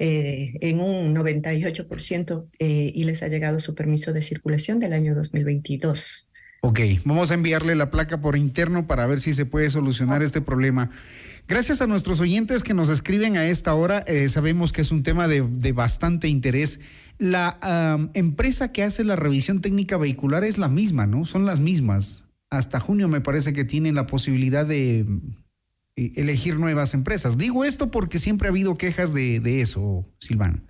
[0.00, 5.12] Eh, en un 98% eh, y les ha llegado su permiso de circulación del año
[5.16, 6.27] 2022.
[6.60, 10.40] Ok, vamos a enviarle la placa por interno para ver si se puede solucionar este
[10.40, 10.90] problema.
[11.46, 15.02] Gracias a nuestros oyentes que nos escriben a esta hora, eh, sabemos que es un
[15.02, 16.80] tema de, de bastante interés.
[17.18, 17.58] La
[18.14, 21.24] empresa que hace la revisión técnica vehicular es la misma, ¿no?
[21.24, 22.24] Son las mismas.
[22.50, 25.06] Hasta junio me parece que tienen la posibilidad de
[25.96, 27.36] eh, elegir nuevas empresas.
[27.36, 30.62] Digo esto porque siempre ha habido quejas de, de eso, Silvana.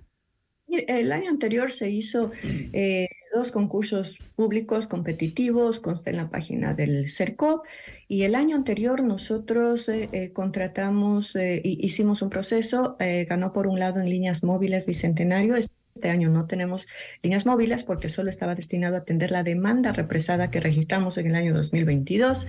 [0.71, 7.07] El año anterior se hizo eh, dos concursos públicos competitivos, consta en la página del
[7.09, 7.65] CERCOP,
[8.07, 13.67] y el año anterior nosotros eh, eh, contratamos, eh, hicimos un proceso, eh, ganó por
[13.67, 15.55] un lado en líneas móviles Bicentenario,
[15.99, 16.87] este año no tenemos
[17.21, 21.35] líneas móviles porque solo estaba destinado a atender la demanda represada que registramos en el
[21.35, 22.47] año 2022.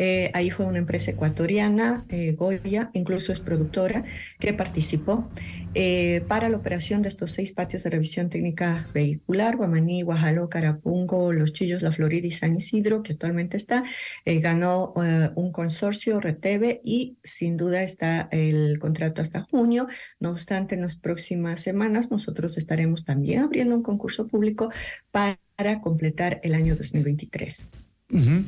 [0.00, 4.04] Eh, ahí fue una empresa ecuatoriana, eh, Goya, incluso es productora,
[4.40, 5.30] que participó
[5.74, 11.32] eh, para la operación de estos seis patios de revisión técnica vehicular, Guamaní, Guajaló, Carapungo,
[11.32, 13.84] Los Chillos, La Florida y San Isidro, que actualmente está.
[14.24, 14.92] Eh, ganó
[15.36, 19.86] un consorcio, Reteve, y sin duda está el contrato hasta junio.
[20.18, 24.70] No obstante, en las próximas semanas nosotros estaremos también abriendo un concurso público
[25.10, 27.68] para completar el año 2023.
[28.10, 28.42] Ujú.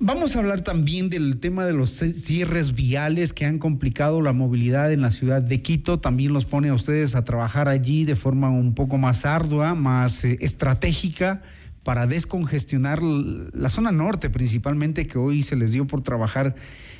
[0.00, 4.92] Vamos a hablar también del tema de los cierres viales que han complicado la movilidad
[4.92, 5.98] en la ciudad de Quito.
[5.98, 10.26] También los pone a ustedes a trabajar allí de forma un poco más ardua, más
[10.26, 11.40] eh, estratégica
[11.84, 16.54] para descongestionar la zona norte principalmente que hoy se les dio por trabajar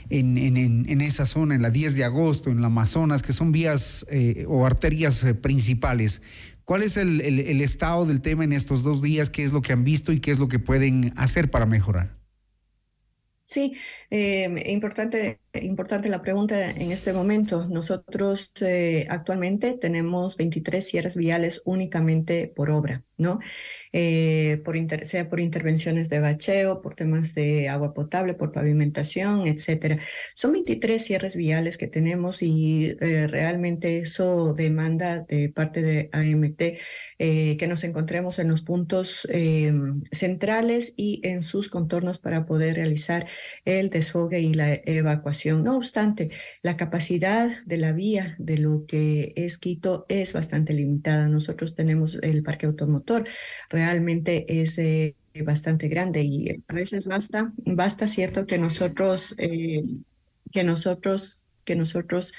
[0.08, 4.46] en esa zona, en la 10 de agosto, en la Amazonas, que son vías eh,
[4.48, 6.22] o arterias eh, principales.
[6.68, 9.30] ¿Cuál es el, el- estado del tema en estos dos días?
[9.30, 12.18] ¿Qué es lo que han visto y qué es lo que pueden hacer para mejorar?
[13.44, 13.74] Sí,
[14.10, 17.66] eh, importante, importante la pregunta en este momento.
[17.66, 23.38] Nosotros eh, actualmente tenemos 23 cierres viales únicamente por obra, ¿no?
[23.92, 29.46] Eh, por inter- sea por intervenciones de bacheo, por temas de agua potable, por pavimentación,
[29.46, 29.98] etcétera.
[30.34, 36.78] Son 23 cierres viales que tenemos y eh, realmente eso demanda de parte de AMT
[37.18, 39.72] eh, que nos encontremos en los puntos eh,
[40.12, 43.26] centrales y en sus contornos para poder realizar
[43.64, 45.64] el desfogue y la evacuación.
[45.64, 46.30] No obstante,
[46.62, 51.28] la capacidad de la vía de lo que es Quito es bastante limitada.
[51.28, 53.26] Nosotros tenemos el parque automotor,
[53.68, 59.84] realmente es eh, bastante grande y a veces basta, basta cierto que nosotros, eh,
[60.52, 61.37] que nosotros
[61.68, 62.32] que nosotros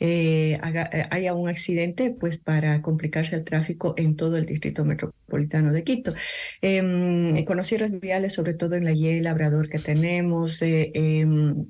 [0.00, 4.84] eh, haga- eh, haya un accidente, pues para complicarse el tráfico en todo el distrito
[4.84, 6.14] metropolitano de Quito.
[6.60, 11.66] Em, con los cierres viales, sobre todo en la Y, Labrador que tenemos, eh, em,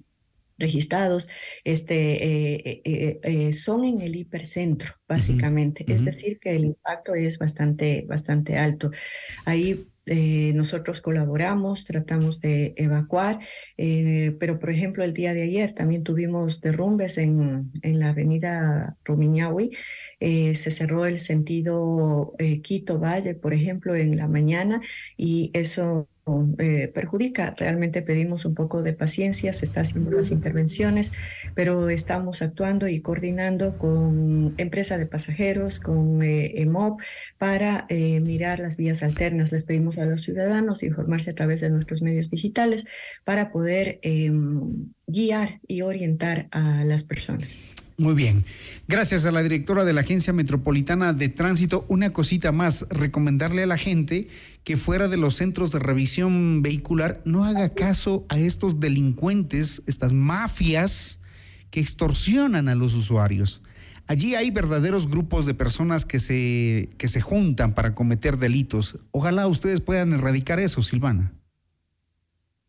[0.59, 1.29] registrados,
[1.65, 1.95] este,
[2.25, 5.85] eh, eh, eh, son en el hipercentro, básicamente.
[5.89, 8.91] Es decir, que el impacto es bastante, bastante alto.
[9.45, 13.41] Ahí eh, nosotros colaboramos, tratamos de evacuar,
[13.77, 18.97] eh, pero por ejemplo el día de ayer también tuvimos derrumbes en, en la avenida
[19.05, 19.71] Rumiñahui,
[20.21, 24.81] eh, se cerró el sentido eh, Quito-Valle, por ejemplo, en la mañana
[25.17, 26.09] y eso
[26.59, 27.53] eh, perjudica.
[27.59, 31.11] Realmente pedimos un poco de paciencia, se está haciendo las intervenciones,
[31.57, 37.01] pero estamos actuando y coordinando con empresa de pasajeros, con eh, EMOP,
[37.39, 39.51] para eh, mirar las vías alternas.
[39.51, 42.87] Les pedimos a los ciudadanos informarse a través de nuestros medios digitales
[43.25, 47.72] para poder em, guiar y orientar a las personas.
[47.99, 48.45] Muy bien.
[48.89, 51.85] Gracias a la directora de la Agencia Metropolitana de Tránsito.
[51.89, 54.29] Una cosita más, recomendarle a la gente
[54.65, 60.13] que fuera de los centros de revisión vehicular no haga caso a estos delincuentes, estas
[60.13, 61.21] mafias
[61.71, 63.63] que extorsionan a los usuarios.
[64.07, 68.99] Allí hay verdaderos grupos de personas que se, que se juntan para cometer delitos.
[69.11, 71.33] Ojalá ustedes puedan erradicar eso, Silvana.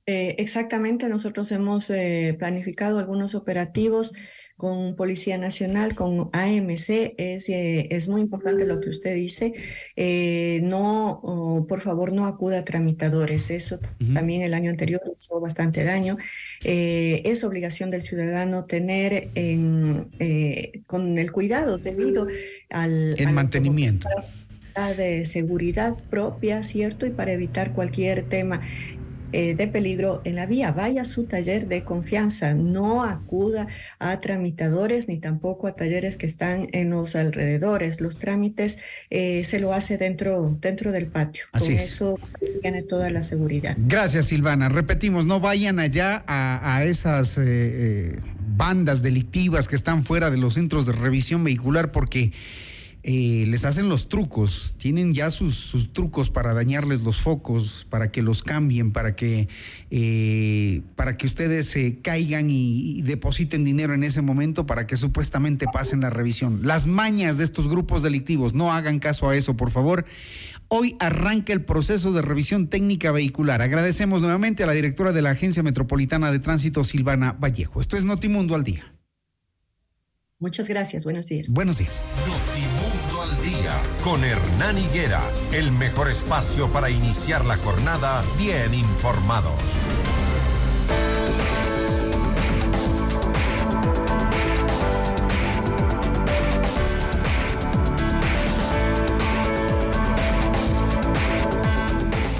[0.05, 4.13] Eh, exactamente, nosotros hemos eh, planificado algunos operativos
[4.63, 7.15] con Policía Nacional, con AMC.
[7.17, 9.53] Es, eh, es muy importante lo que usted dice.
[9.97, 13.51] Eh, no, oh, por favor, no acuda a tramitadores.
[13.51, 13.77] Eso
[14.13, 16.15] también el año anterior hizo bastante daño.
[16.63, 20.05] Eh, es obligación del ciudadano tener en,
[20.87, 22.27] con el cuidado debido
[22.69, 24.07] al, El al mantenimiento.
[24.95, 27.05] de seguridad propia, ¿cierto?
[27.05, 28.61] Y para evitar cualquier tema
[29.33, 33.67] eh, de peligro en la vía, vaya a su taller de confianza, no acuda
[33.99, 37.99] a tramitadores ni tampoco a talleres que están en los alrededores.
[37.99, 38.79] Los trámites
[39.09, 41.45] eh, se lo hace dentro, dentro del patio.
[41.51, 41.83] Así Con es.
[41.83, 42.19] eso
[42.61, 43.75] tiene toda la seguridad.
[43.77, 44.69] Gracias, Silvana.
[44.69, 48.19] Repetimos, no vayan allá a, a esas eh, eh,
[48.55, 52.31] bandas delictivas que están fuera de los centros de revisión vehicular porque
[53.05, 58.11] eh, les hacen los trucos, tienen ya sus, sus, trucos para dañarles los focos, para
[58.11, 59.49] que los cambien, para que,
[59.91, 64.95] eh, para que ustedes eh, caigan y, y, depositen dinero en ese momento para que
[64.95, 66.61] supuestamente pasen la revisión.
[66.63, 70.05] Las mañas de estos grupos delictivos, no hagan caso a eso, por favor.
[70.69, 73.61] Hoy arranca el proceso de revisión técnica vehicular.
[73.61, 77.81] Agradecemos nuevamente a la directora de la Agencia Metropolitana de Tránsito, Silvana Vallejo.
[77.81, 78.95] Esto es Notimundo al Día.
[80.39, 81.47] Muchas gracias, buenos días.
[81.51, 82.01] Buenos días.
[84.03, 85.21] Con Hernán Higuera,
[85.51, 89.53] el mejor espacio para iniciar la jornada bien informados.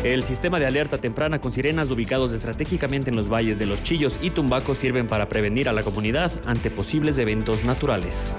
[0.03, 4.19] El sistema de alerta temprana con sirenas ubicados estratégicamente en los valles de Los Chillos
[4.21, 8.33] y Tumbaco sirven para prevenir a la comunidad ante posibles eventos naturales.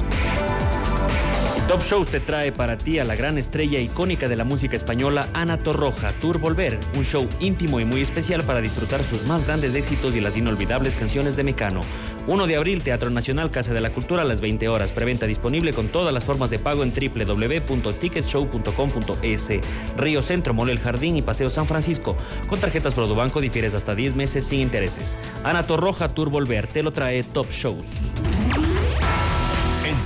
[1.68, 5.26] Top Shows te trae para ti a la gran estrella icónica de la música española,
[5.32, 9.74] Ana Torroja, Tour Volver, un show íntimo y muy especial para disfrutar sus más grandes
[9.74, 11.80] éxitos y las inolvidables canciones de Mecano.
[12.26, 14.92] 1 de abril, Teatro Nacional, Casa de la Cultura a las 20 horas.
[14.92, 19.48] Preventa disponible con todas las formas de pago en www.ticketshow.com.es.
[19.96, 22.14] Río Centro, Mole El Jardín y Paseo San Francisco.
[22.46, 25.16] Con tarjetas Produbanco difieres hasta 10 meses sin intereses.
[25.44, 28.10] Ana Torroja, Tour Volver, te lo trae Top Shows.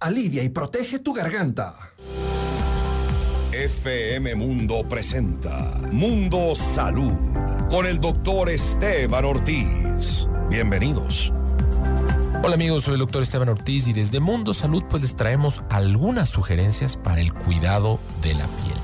[0.00, 1.74] alivia y protege tu garganta.
[3.52, 7.12] FM Mundo presenta Mundo Salud
[7.68, 10.26] con el doctor Esteban Ortiz.
[10.48, 11.32] Bienvenidos.
[12.42, 16.30] Hola amigos, soy el doctor Esteban Ortiz y desde Mundo Salud pues les traemos algunas
[16.30, 18.78] sugerencias para el cuidado de la piel.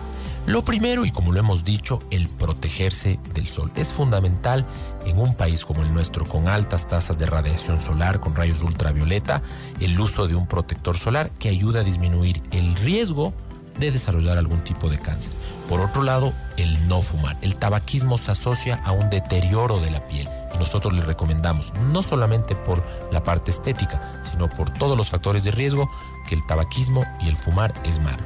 [0.47, 3.73] Lo primero, y como lo hemos dicho, el protegerse del sol.
[3.75, 4.65] Es fundamental
[5.07, 9.41] en un país como el nuestro, con altas tasas de radiación solar, con rayos ultravioleta,
[9.81, 13.33] el uso de un protector solar que ayuda a disminuir el riesgo
[13.79, 15.33] de desarrollar algún tipo de cáncer.
[15.69, 17.37] Por otro lado, el no fumar.
[17.43, 22.03] El tabaquismo se asocia a un deterioro de la piel y nosotros les recomendamos, no
[22.03, 22.83] solamente por
[23.13, 25.91] la parte estética, sino por todos los factores de riesgo,
[26.29, 28.23] que el tabaquismo y el fumar es malo.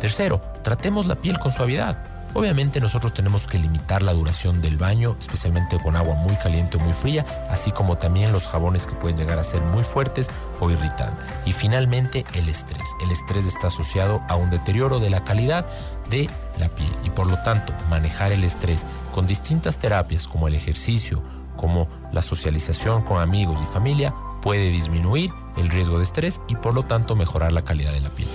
[0.00, 2.09] Tercero, tratemos la piel con suavidad.
[2.32, 6.80] Obviamente nosotros tenemos que limitar la duración del baño, especialmente con agua muy caliente o
[6.80, 10.70] muy fría, así como también los jabones que pueden llegar a ser muy fuertes o
[10.70, 11.32] irritantes.
[11.44, 12.94] Y finalmente el estrés.
[13.02, 15.66] El estrés está asociado a un deterioro de la calidad
[16.08, 20.54] de la piel y por lo tanto manejar el estrés con distintas terapias como el
[20.54, 21.22] ejercicio,
[21.56, 26.74] como la socialización con amigos y familia puede disminuir el riesgo de estrés y por
[26.74, 28.28] lo tanto mejorar la calidad de la piel.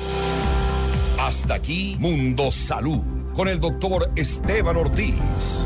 [1.19, 5.65] Hasta aquí Mundo Salud con el doctor Esteban Ortiz.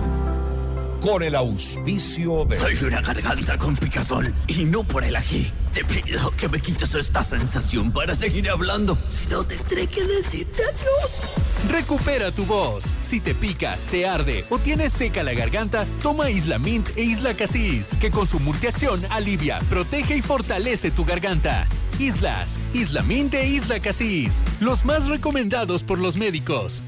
[1.01, 2.57] Con el auspicio de.
[2.57, 5.49] Soy una garganta con picazón y no por el ají.
[5.73, 8.97] Te pido que me quites esta sensación para seguir hablando.
[9.07, 11.21] Si no, tendré que decirte adiós.
[11.69, 12.85] Recupera tu voz.
[13.03, 17.35] Si te pica, te arde o tienes seca la garganta, toma Isla Mint e Isla
[17.35, 21.67] Casis, que con su multiacción alivia, protege y fortalece tu garganta.
[21.99, 26.81] Islas, Isla Mint e Isla Casis, los más recomendados por los médicos.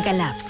[0.00, 0.49] Megalabs.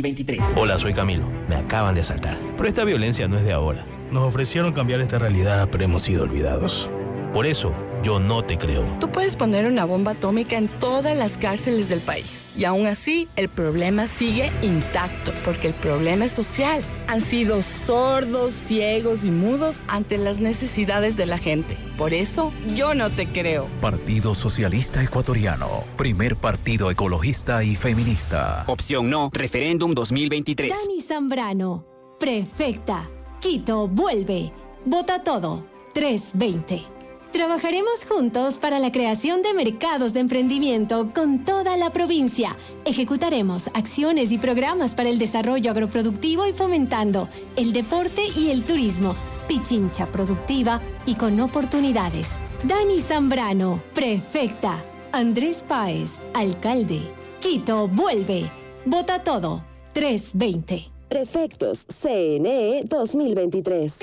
[0.55, 1.25] Hola, soy Camilo.
[1.47, 2.37] Me acaban de asaltar.
[2.57, 3.85] Pero esta violencia no es de ahora.
[4.11, 6.89] Nos ofrecieron cambiar esta realidad, pero hemos sido olvidados.
[7.33, 7.73] Por eso,
[8.03, 8.83] Yo no te creo.
[8.99, 13.27] Tú puedes poner una bomba atómica en todas las cárceles del país y aún así
[13.35, 16.81] el problema sigue intacto porque el problema es social.
[17.07, 21.77] Han sido sordos, ciegos y mudos ante las necesidades de la gente.
[21.97, 23.67] Por eso yo no te creo.
[23.81, 28.63] Partido Socialista Ecuatoriano, primer partido ecologista y feminista.
[28.65, 30.73] Opción no, referéndum 2023.
[30.73, 31.85] Dani Zambrano,
[32.19, 33.09] prefecta.
[33.39, 34.51] Quito vuelve.
[34.85, 35.65] Vota todo.
[35.93, 36.90] 320.
[37.31, 42.57] Trabajaremos juntos para la creación de mercados de emprendimiento con toda la provincia.
[42.83, 49.15] Ejecutaremos acciones y programas para el desarrollo agroproductivo y fomentando el deporte y el turismo.
[49.47, 52.37] Pichincha productiva y con oportunidades.
[52.63, 54.83] Dani Zambrano, prefecta.
[55.13, 57.01] Andrés Páez, alcalde.
[57.39, 58.51] Quito vuelve.
[58.85, 59.63] Vota todo.
[59.93, 60.90] 320.
[61.11, 63.99] Prefectos CNE 2023.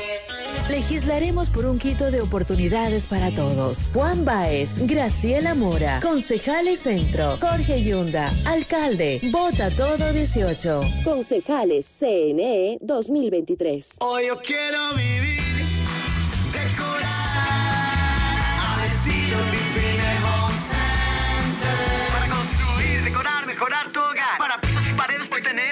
[0.69, 3.93] Legislaremos por un Quito de oportunidades para todos.
[3.95, 10.81] Juan Baez, Graciela Mora, Concejales Centro, Jorge Yunda, Alcalde, Vota Todo 18.
[11.03, 13.97] Concejales CNE 2023.
[14.01, 15.41] Hoy yo quiero vivir,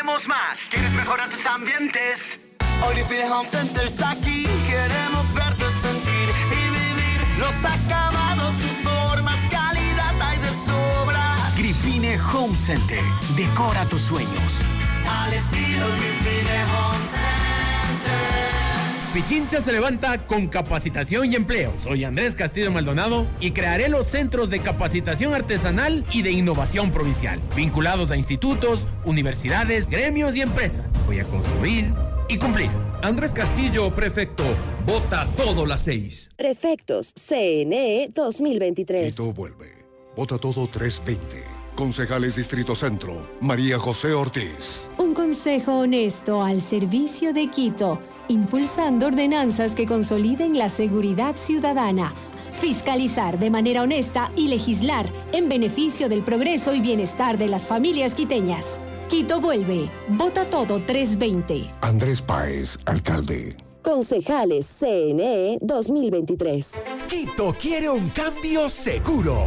[0.06, 0.68] más.
[0.70, 2.38] ¿Quieres mejorar tus ambientes?
[2.86, 4.46] Hoy Define Home Center está aquí.
[4.66, 11.36] Queremos verte sentir y vivir los acabados, sus formas, calidad hay de sobra.
[11.56, 13.02] Grifine Home Center.
[13.34, 14.62] Decora tus sueños.
[15.08, 18.65] Al estilo Grifine Home Center.
[19.16, 21.72] Pichincha se levanta con capacitación y empleo.
[21.78, 27.40] Soy Andrés Castillo Maldonado y crearé los centros de capacitación artesanal y de innovación provincial,
[27.56, 30.84] vinculados a institutos, universidades, gremios y empresas.
[31.06, 31.94] Voy a construir
[32.28, 32.68] y cumplir.
[33.02, 34.44] Andrés Castillo, prefecto,
[34.84, 36.28] vota todo las seis.
[36.36, 39.16] Prefectos CNE 2023.
[39.16, 39.86] Quito vuelve.
[40.14, 41.56] Vota todo 320.
[41.74, 44.90] Concejales Distrito Centro, María José Ortiz.
[44.96, 52.12] Un consejo honesto al servicio de Quito, impulsando ordenanzas que consoliden la seguridad ciudadana,
[52.54, 58.14] fiscalizar de manera honesta y legislar en beneficio del progreso y bienestar de las familias
[58.14, 58.80] quiteñas.
[59.08, 59.90] Quito vuelve.
[60.08, 61.70] Vota todo 320.
[61.82, 63.56] Andrés Páez, alcalde.
[63.82, 66.84] Concejales CNE 2023.
[67.06, 69.46] Quito quiere un cambio seguro.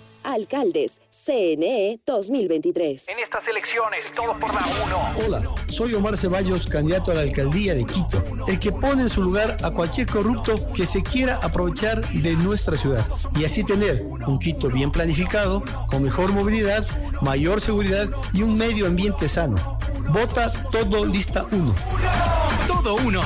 [0.23, 3.09] Alcaldes CNE 2023.
[3.09, 5.25] En estas elecciones, todo por la uno.
[5.25, 9.21] Hola, soy Omar Ceballos, candidato a la alcaldía de Quito, el que pone en su
[9.21, 13.05] lugar a cualquier corrupto que se quiera aprovechar de nuestra ciudad
[13.35, 16.85] y así tener un Quito bien planificado, con mejor movilidad,
[17.21, 19.79] mayor seguridad y un medio ambiente sano.
[20.09, 21.75] Vota todo lista 1.
[22.67, 23.21] Todo uno.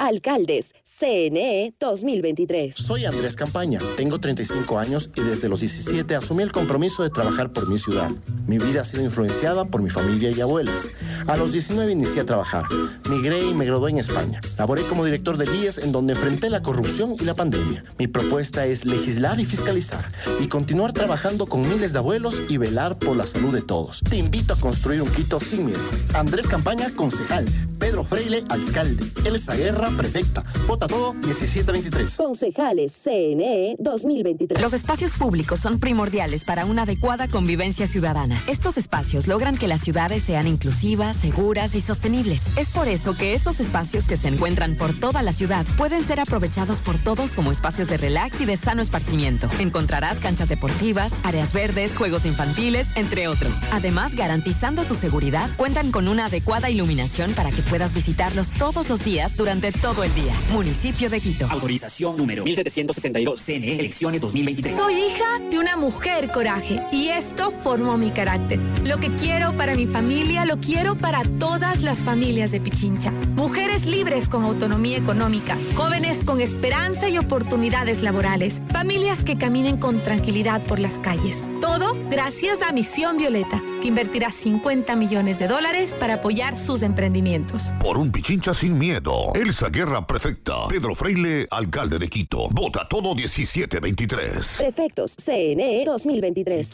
[0.00, 2.74] Alcaldes CNE 2023.
[2.74, 7.52] Soy Andrés Campaña, tengo 35 años y desde los 17 asumí el compromiso de trabajar
[7.52, 8.10] por mi ciudad.
[8.46, 10.88] Mi vida ha sido influenciada por mi familia y abuelas.
[11.26, 12.64] A los 19 inicié a trabajar.
[13.10, 14.40] Migré y me gradué en España.
[14.58, 17.84] Laboré como director de IES en donde enfrenté la corrupción y la pandemia.
[17.98, 20.04] Mi propuesta es legislar y fiscalizar
[20.40, 24.00] y continuar trabajando con miles de abuelos y velar por la salud de todos.
[24.08, 25.78] Te invito a construir un Quito sin miedo.
[26.14, 27.44] Andrés Campaña, concejal.
[27.78, 29.04] Pedro Freile, alcalde.
[29.24, 30.44] Elsa Guerra, prefecta.
[30.66, 32.16] Vota todo 1723.
[32.16, 34.60] Concejales CNE 2023.
[34.60, 38.40] Los espacios públicos son primordiales para una adecuada convivencia ciudadana.
[38.46, 42.42] Estos espacios logran que las ciudades sean inclusivas, seguras y sostenibles.
[42.56, 46.20] Es por eso que estos espacios que se encuentran por toda la ciudad pueden ser
[46.20, 49.48] aprovechados por todos como espacios de relax y de sano esparcimiento.
[49.58, 53.52] Encontrarás canchas deportivas, áreas verdes, juegos infantiles, entre otros.
[53.72, 59.04] Además, garantizando tu seguridad, cuentan con una adecuada iluminación para que puedas visitarlos todos los
[59.04, 60.32] días durante todo el día.
[60.52, 61.46] Municipio de Quito.
[61.50, 64.76] Autorización número 1762 CNE Elecciones 2023.
[64.76, 68.60] Soy hija de una mujer coraje y esto formó mi carácter.
[68.84, 73.10] Lo que quiero para mi familia lo quiero para todas las familias de Pichincha.
[73.36, 80.02] Mujeres libres con autonomía económica, jóvenes con esperanza y oportunidades laborales, familias que caminen con
[80.02, 81.44] tranquilidad por las calles.
[81.60, 87.72] Todo gracias a Misión Violeta, que invertirá 50 millones de dólares para apoyar sus emprendimientos.
[87.80, 89.32] Por un Pichincha sin miedo.
[89.34, 90.68] Elsa Guerra, prefecta.
[90.68, 92.48] Pedro Freile, alcalde de Quito.
[92.50, 94.56] Vota todo 1723.
[94.58, 96.72] Prefectos CNE 2023.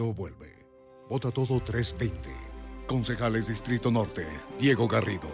[1.09, 2.31] Vota todo 320.
[2.89, 4.27] Concejales Distrito Norte,
[4.59, 5.29] Diego Garrido.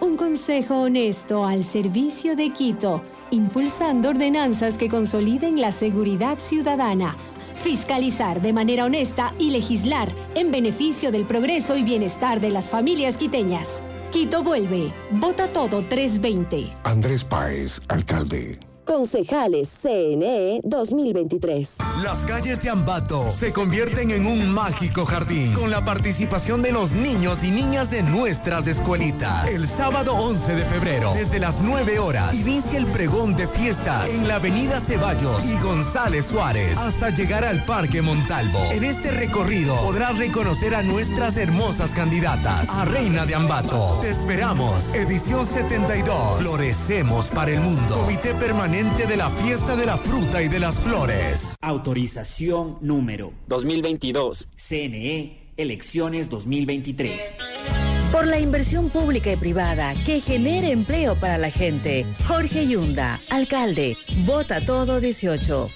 [0.00, 7.16] Un consejo honesto al servicio de Quito, impulsando ordenanzas que consoliden la seguridad ciudadana,
[7.56, 13.16] fiscalizar de manera honesta y legislar en beneficio del progreso y bienestar de las familias
[13.18, 13.84] quiteñas.
[14.10, 14.94] Quito vuelve.
[15.10, 16.72] Vota todo 320.
[16.84, 18.67] Andrés Páez, alcalde.
[18.88, 21.76] Concejales CNE 2023.
[22.02, 26.92] Las calles de Ambato se convierten en un mágico jardín con la participación de los
[26.92, 29.46] niños y niñas de nuestras escuelitas.
[29.50, 34.26] El sábado 11 de febrero, desde las 9 horas, inicia el pregón de fiestas en
[34.26, 38.58] la avenida Ceballos y González Suárez hasta llegar al Parque Montalvo.
[38.70, 43.98] En este recorrido podrás reconocer a nuestras hermosas candidatas a Reina de Ambato.
[44.00, 44.94] Te esperamos.
[44.94, 46.38] Edición 72.
[46.38, 47.94] Florecemos para el mundo.
[47.98, 51.56] Comité Permanente de la Fiesta de la Fruta y de las Flores.
[51.60, 54.46] Autorización número 2022.
[54.54, 57.34] CNE, elecciones 2023.
[58.12, 62.06] Por la inversión pública y privada que genere empleo para la gente.
[62.28, 63.96] Jorge Yunda, alcalde.
[64.24, 65.68] Vota todo 18.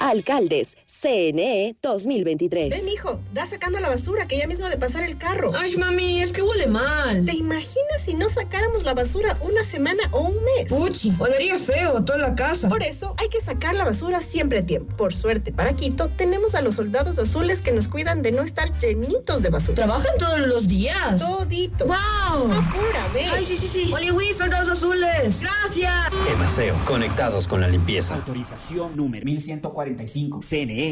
[0.00, 2.70] Alcaldes CNE 2023.
[2.70, 5.50] Ven, hijo, da sacando la basura que ya mismo de pasar el carro.
[5.52, 7.26] Ay, mami, es que huele mal.
[7.26, 10.68] ¿Te imaginas si no sacáramos la basura una semana o un mes?
[10.68, 12.68] Puchi, olería feo toda la casa.
[12.68, 14.94] Por eso hay que sacar la basura siempre a tiempo.
[14.96, 18.78] Por suerte, para Quito, tenemos a los soldados azules que nos cuidan de no estar
[18.78, 19.74] llenitos de basura.
[19.74, 21.18] ¿Trabajan todos los días?
[21.18, 21.84] Todito.
[21.86, 22.52] ¡Wow!
[22.52, 23.28] Apúrame.
[23.32, 23.92] Ay, sí, sí, sí.
[23.92, 25.40] Oliwi, soldados azules.
[25.40, 25.92] Gracias.
[26.32, 28.14] Emaseo, conectados con la limpieza.
[28.14, 30.38] Autorización número 1145.
[30.48, 30.91] CNE,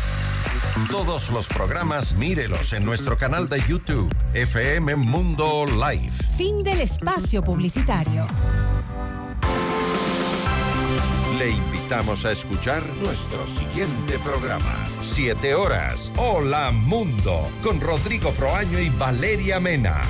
[0.89, 6.13] Todos los programas mírelos en nuestro canal de YouTube, FM Mundo Live.
[6.37, 8.25] Fin del espacio publicitario.
[11.37, 14.85] Le invitamos a escuchar nuestro siguiente programa.
[15.01, 16.09] Siete horas.
[16.15, 17.49] Hola Mundo.
[17.61, 20.01] Con Rodrigo Proaño y Valeria Mena.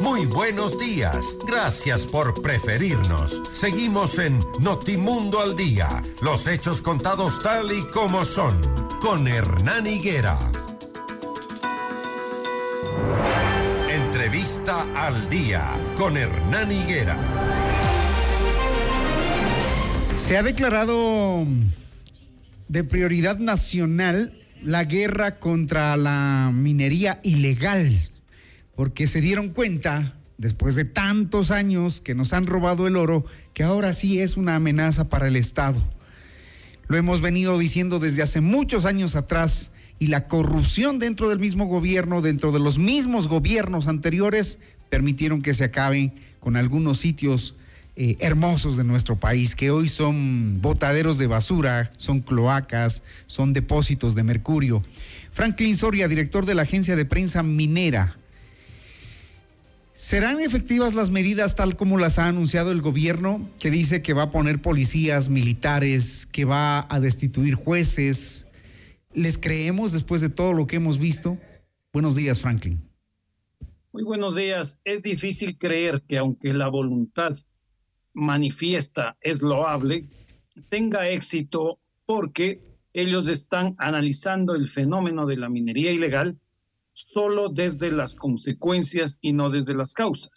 [0.00, 1.36] Muy buenos días.
[1.46, 3.42] Gracias por preferirnos.
[3.52, 5.88] Seguimos en Notimundo al Día.
[6.22, 8.58] Los hechos contados tal y como son.
[9.00, 10.38] Con Hernán Higuera.
[13.90, 15.70] Entrevista al Día.
[15.96, 17.18] Con Hernán Higuera.
[20.16, 21.44] Se ha declarado
[22.68, 24.32] de prioridad nacional
[24.62, 28.10] la guerra contra la minería ilegal,
[28.74, 33.62] porque se dieron cuenta, después de tantos años que nos han robado el oro, que
[33.62, 35.82] ahora sí es una amenaza para el Estado.
[36.88, 41.66] Lo hemos venido diciendo desde hace muchos años atrás y la corrupción dentro del mismo
[41.66, 44.58] gobierno, dentro de los mismos gobiernos anteriores,
[44.88, 47.54] permitieron que se acaben con algunos sitios
[47.96, 54.14] eh, hermosos de nuestro país, que hoy son botaderos de basura, son cloacas, son depósitos
[54.14, 54.82] de mercurio.
[55.32, 58.16] Franklin Soria, director de la agencia de prensa minera.
[60.00, 64.22] ¿Serán efectivas las medidas tal como las ha anunciado el gobierno, que dice que va
[64.22, 68.48] a poner policías militares, que va a destituir jueces?
[69.12, 71.36] ¿Les creemos después de todo lo que hemos visto?
[71.92, 72.80] Buenos días, Franklin.
[73.92, 74.80] Muy buenos días.
[74.84, 77.36] Es difícil creer que aunque la voluntad
[78.14, 80.06] manifiesta es loable,
[80.70, 82.58] tenga éxito porque
[82.94, 86.38] ellos están analizando el fenómeno de la minería ilegal
[87.08, 90.30] solo desde las consecuencias y no desde las causas.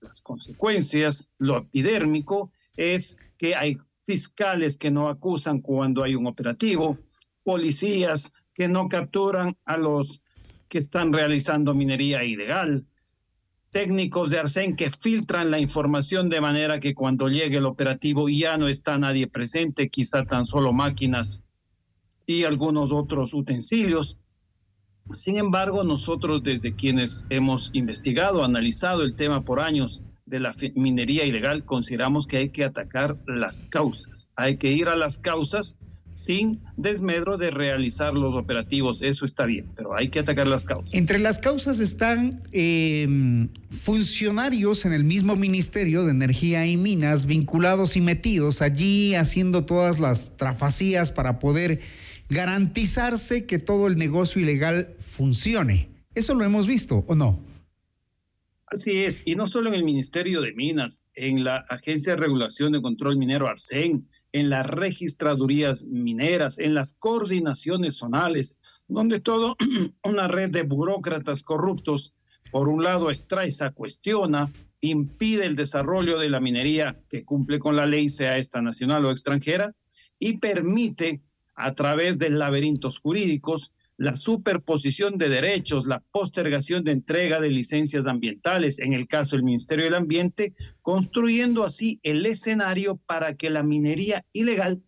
[0.00, 6.98] Las consecuencias, lo epidérmico, es que hay fiscales que no acusan cuando hay un operativo,
[7.42, 10.20] policías que no capturan a los
[10.68, 12.86] que están realizando minería ilegal,
[13.70, 18.56] técnicos de Arsen que filtran la información de manera que cuando llegue el operativo ya
[18.56, 21.40] no está nadie presente, quizá tan solo máquinas
[22.24, 24.16] y algunos otros utensilios.
[25.12, 31.24] Sin embargo, nosotros desde quienes hemos investigado, analizado el tema por años de la minería
[31.26, 34.30] ilegal, consideramos que hay que atacar las causas.
[34.36, 35.76] Hay que ir a las causas
[36.14, 39.02] sin desmedro de realizar los operativos.
[39.02, 40.94] Eso está bien, pero hay que atacar las causas.
[40.94, 47.96] Entre las causas están eh, funcionarios en el mismo Ministerio de Energía y Minas vinculados
[47.96, 51.80] y metidos allí haciendo todas las trafacías para poder
[52.28, 55.90] garantizarse que todo el negocio ilegal funcione.
[56.14, 57.40] ¿Eso lo hemos visto o no?
[58.66, 62.72] Así es, y no solo en el Ministerio de Minas, en la Agencia de Regulación
[62.72, 68.58] de Control Minero Arsen, en las registradurías mineras, en las coordinaciones zonales,
[68.88, 69.56] donde todo
[70.02, 72.14] una red de burócratas corruptos,
[72.50, 74.50] por un lado, extraesa, cuestiona,
[74.80, 79.10] impide el desarrollo de la minería que cumple con la ley, sea esta nacional o
[79.10, 79.74] extranjera,
[80.18, 81.20] y permite,
[81.54, 88.06] a través de laberintos jurídicos, la superposición de derechos, la postergación de entrega de licencias
[88.06, 93.62] ambientales, en el caso del Ministerio del Ambiente, construyendo así el escenario para que la
[93.62, 94.82] minería ilegal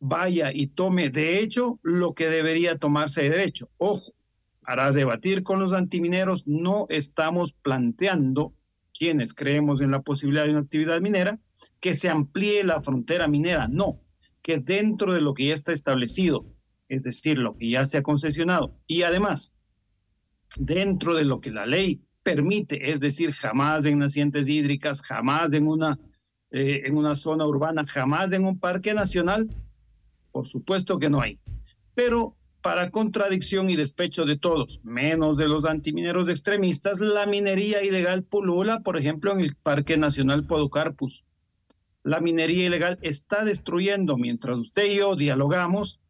[0.00, 3.68] vaya y tome de hecho lo que debería tomarse de derecho.
[3.76, 4.12] Ojo,
[4.62, 8.52] para debatir con los antimineros no estamos planteando,
[8.96, 11.38] quienes creemos en la posibilidad de una actividad minera,
[11.78, 14.00] que se amplíe la frontera minera, no,
[14.42, 16.46] que dentro de lo que ya está establecido,
[16.88, 19.54] es decir, lo que ya se ha concesionado, y además,
[20.56, 25.68] dentro de lo que la ley permite, es decir, jamás en nacientes hídricas, jamás en
[25.68, 25.98] una,
[26.50, 29.48] eh, en una zona urbana, jamás en un parque nacional,
[30.32, 31.38] por supuesto que no hay.
[31.94, 38.22] Pero para contradicción y despecho de todos, menos de los antimineros extremistas, la minería ilegal
[38.22, 41.24] pulula, por ejemplo, en el Parque Nacional Podocarpus.
[42.02, 46.00] La minería ilegal está destruyendo, mientras usted y yo dialogamos,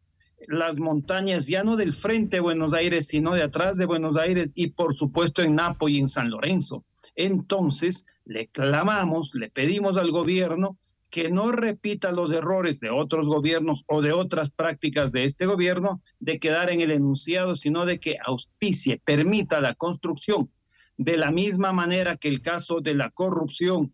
[0.47, 4.49] las montañas ya no del frente de Buenos Aires, sino de atrás de Buenos Aires
[4.55, 6.83] y por supuesto en Napo y en San Lorenzo.
[7.15, 10.77] Entonces, le clamamos, le pedimos al gobierno
[11.09, 16.01] que no repita los errores de otros gobiernos o de otras prácticas de este gobierno
[16.19, 20.49] de quedar en el enunciado, sino de que auspicie, permita la construcción
[20.97, 23.93] de la misma manera que el caso de la corrupción,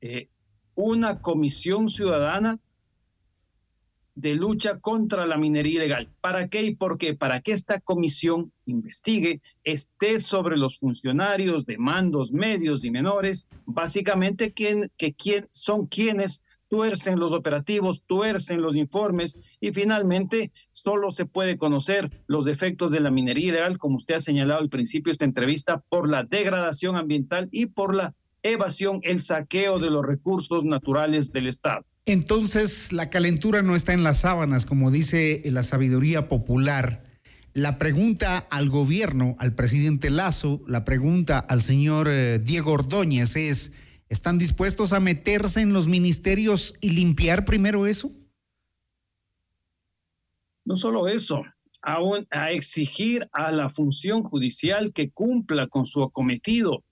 [0.00, 0.28] eh,
[0.80, 2.60] una comisión ciudadana
[4.14, 6.08] de lucha contra la minería ilegal.
[6.20, 7.14] ¿Para qué y por qué?
[7.14, 14.52] Para que esta comisión investigue, esté sobre los funcionarios de mandos medios y menores, básicamente
[14.52, 21.26] quien, que quien, son quienes tuercen los operativos, tuercen los informes y finalmente solo se
[21.26, 25.14] puede conocer los efectos de la minería ilegal, como usted ha señalado al principio de
[25.14, 28.14] esta entrevista, por la degradación ambiental y por la
[28.48, 31.84] evasión, el saqueo de los recursos naturales del Estado.
[32.06, 37.04] Entonces, la calentura no está en las sábanas, como dice la sabiduría popular.
[37.52, 43.72] La pregunta al gobierno, al presidente Lazo, la pregunta al señor eh, Diego Ordóñez es,
[44.08, 48.12] ¿están dispuestos a meterse en los ministerios y limpiar primero eso?
[50.64, 51.42] No solo eso,
[51.82, 56.84] aún a exigir a la función judicial que cumpla con su acometido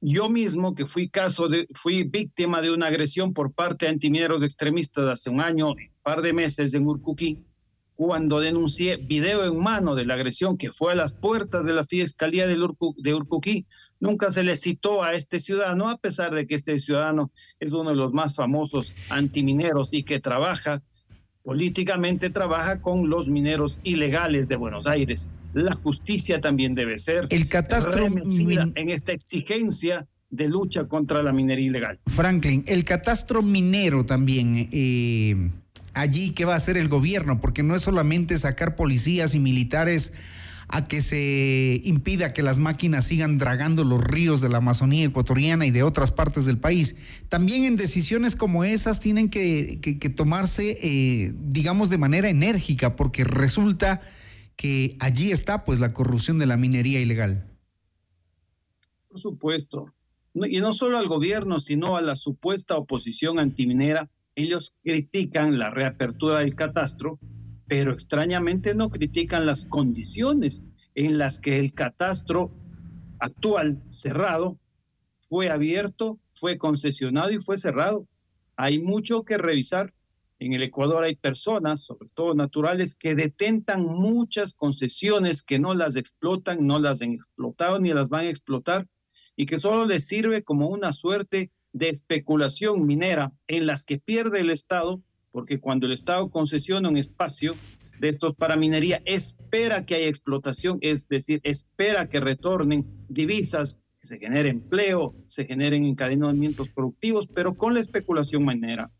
[0.00, 4.42] yo mismo, que fui caso de, fui víctima de una agresión por parte de antimineros
[4.42, 7.44] extremistas hace un año, un par de meses en Urcuquí,
[7.96, 11.84] cuando denuncié video en mano de la agresión que fue a las puertas de la
[11.84, 13.66] Fiscalía de, Urcuquí,
[14.00, 17.90] nunca se le citó a este ciudadano, a pesar de que este ciudadano es uno
[17.90, 20.82] de los más famosos antimineros y que trabaja
[21.44, 25.28] políticamente trabaja con los mineros ilegales de Buenos Aires.
[25.54, 31.66] La justicia también debe ser el catastro en esta exigencia de lucha contra la minería
[31.66, 32.00] ilegal.
[32.06, 35.50] Franklin, el catastro minero también, eh,
[35.92, 37.40] allí, ¿qué va a hacer el gobierno?
[37.40, 40.12] Porque no es solamente sacar policías y militares
[40.68, 45.66] a que se impida que las máquinas sigan dragando los ríos de la Amazonía ecuatoriana
[45.66, 46.96] y de otras partes del país.
[47.28, 49.78] También en decisiones como esas tienen que,
[50.16, 54.00] tomarse, eh, digamos, de manera enérgica, porque resulta
[54.56, 57.50] que allí está pues la corrupción de la minería ilegal.
[59.08, 59.86] Por supuesto.
[60.34, 64.10] Y no solo al gobierno, sino a la supuesta oposición antiminera.
[64.34, 67.20] Ellos critican la reapertura del catastro
[67.66, 72.50] pero extrañamente no critican las condiciones en las que el catastro
[73.18, 74.58] actual cerrado
[75.28, 78.06] fue abierto, fue concesionado y fue cerrado.
[78.56, 79.93] Hay mucho que revisar.
[80.44, 85.96] En el Ecuador hay personas, sobre todo naturales, que detentan muchas concesiones que no las
[85.96, 88.86] explotan, no las han explotado ni las van a explotar
[89.36, 94.40] y que solo les sirve como una suerte de especulación minera en las que pierde
[94.40, 95.00] el Estado
[95.32, 97.54] porque cuando el Estado concesiona un espacio
[97.98, 104.06] de estos para minería, espera que haya explotación, es decir, espera que retornen divisas, que
[104.06, 108.92] se genere empleo, se generen encadenamientos productivos, pero con la especulación minera,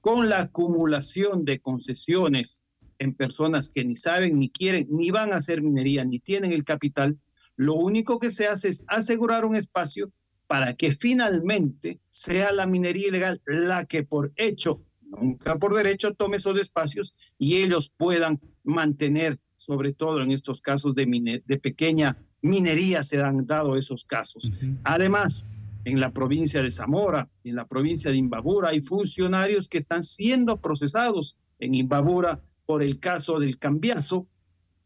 [0.00, 2.62] con la acumulación de concesiones
[2.98, 6.64] en personas que ni saben, ni quieren, ni van a hacer minería, ni tienen el
[6.64, 7.18] capital,
[7.56, 10.12] lo único que se hace es asegurar un espacio
[10.46, 16.36] para que finalmente sea la minería ilegal la que por hecho nunca por derecho tome
[16.36, 23.02] esos espacios y ellos puedan mantener, sobre todo en estos casos de, de pequeña minería
[23.02, 24.50] se han dado esos casos.
[24.84, 25.44] Además,
[25.84, 30.60] en la provincia de Zamora, en la provincia de Imbabura, hay funcionarios que están siendo
[30.60, 34.26] procesados en Imbabura por el caso del cambiazo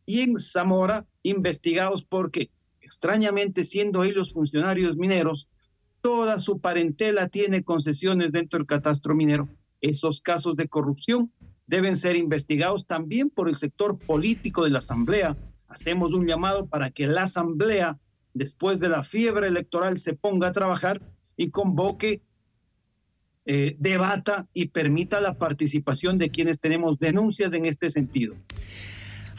[0.06, 5.48] y en Zamora investigados porque, extrañamente siendo ellos funcionarios mineros,
[6.00, 9.48] toda su parentela tiene concesiones dentro del catastro minero.
[9.80, 11.32] Esos casos de corrupción
[11.66, 15.36] deben ser investigados también por el sector político de la Asamblea.
[15.66, 17.98] Hacemos un llamado para que la Asamblea,
[18.34, 21.00] después de la fiebre electoral, se ponga a trabajar
[21.36, 22.20] y convoque,
[23.46, 28.34] eh, debata y permita la participación de quienes tenemos denuncias en este sentido.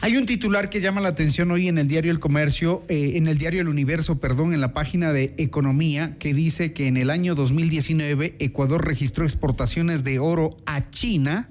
[0.00, 3.28] Hay un titular que llama la atención hoy en el diario El Comercio, eh, en
[3.28, 7.08] el diario El Universo, perdón, en la página de Economía, que dice que en el
[7.08, 11.48] año 2019 Ecuador registró exportaciones de oro a China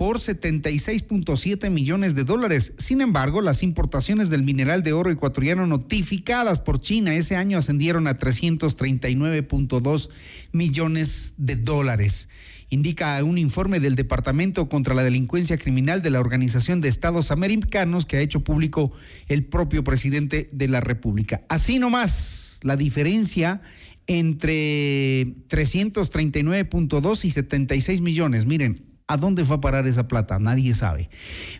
[0.00, 2.72] por 76.7 millones de dólares.
[2.78, 8.06] Sin embargo, las importaciones del mineral de oro ecuatoriano notificadas por China ese año ascendieron
[8.06, 10.08] a 339.2
[10.52, 12.30] millones de dólares
[12.70, 18.06] indica un informe del Departamento contra la Delincuencia Criminal de la Organización de Estados Americanos
[18.06, 18.92] que ha hecho público
[19.28, 21.42] el propio presidente de la República.
[21.50, 23.60] Así nomás, la diferencia
[24.06, 28.46] entre 339.2 y 76 millones.
[28.46, 30.38] Miren, ¿A dónde fue a parar esa plata?
[30.38, 31.10] Nadie sabe.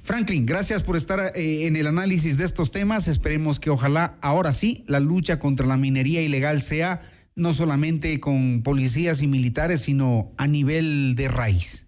[0.02, 3.08] Franklin, gracias por estar eh, en el análisis de estos temas.
[3.08, 7.02] Esperemos que ojalá ahora sí la lucha contra la minería ilegal sea
[7.34, 11.86] no solamente con policías y militares, sino a nivel de raíz.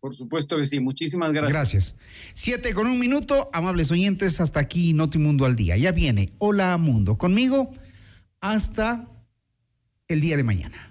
[0.00, 1.52] Por supuesto que sí, muchísimas gracias.
[1.52, 1.94] Gracias.
[2.34, 5.78] Siete con un minuto, amables oyentes, hasta aquí Notimundo al día.
[5.78, 7.72] Ya viene Hola Mundo conmigo
[8.42, 9.08] hasta
[10.08, 10.90] el día de mañana.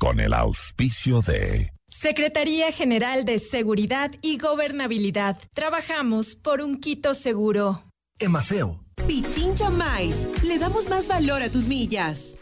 [0.00, 1.74] Con el auspicio de...
[1.90, 5.36] Secretaría General de Seguridad y Gobernabilidad.
[5.52, 7.82] Trabajamos por un Quito seguro.
[8.18, 8.82] Emaceo.
[9.06, 10.26] Pichincha Mais.
[10.42, 12.38] Le damos más valor a tus millas.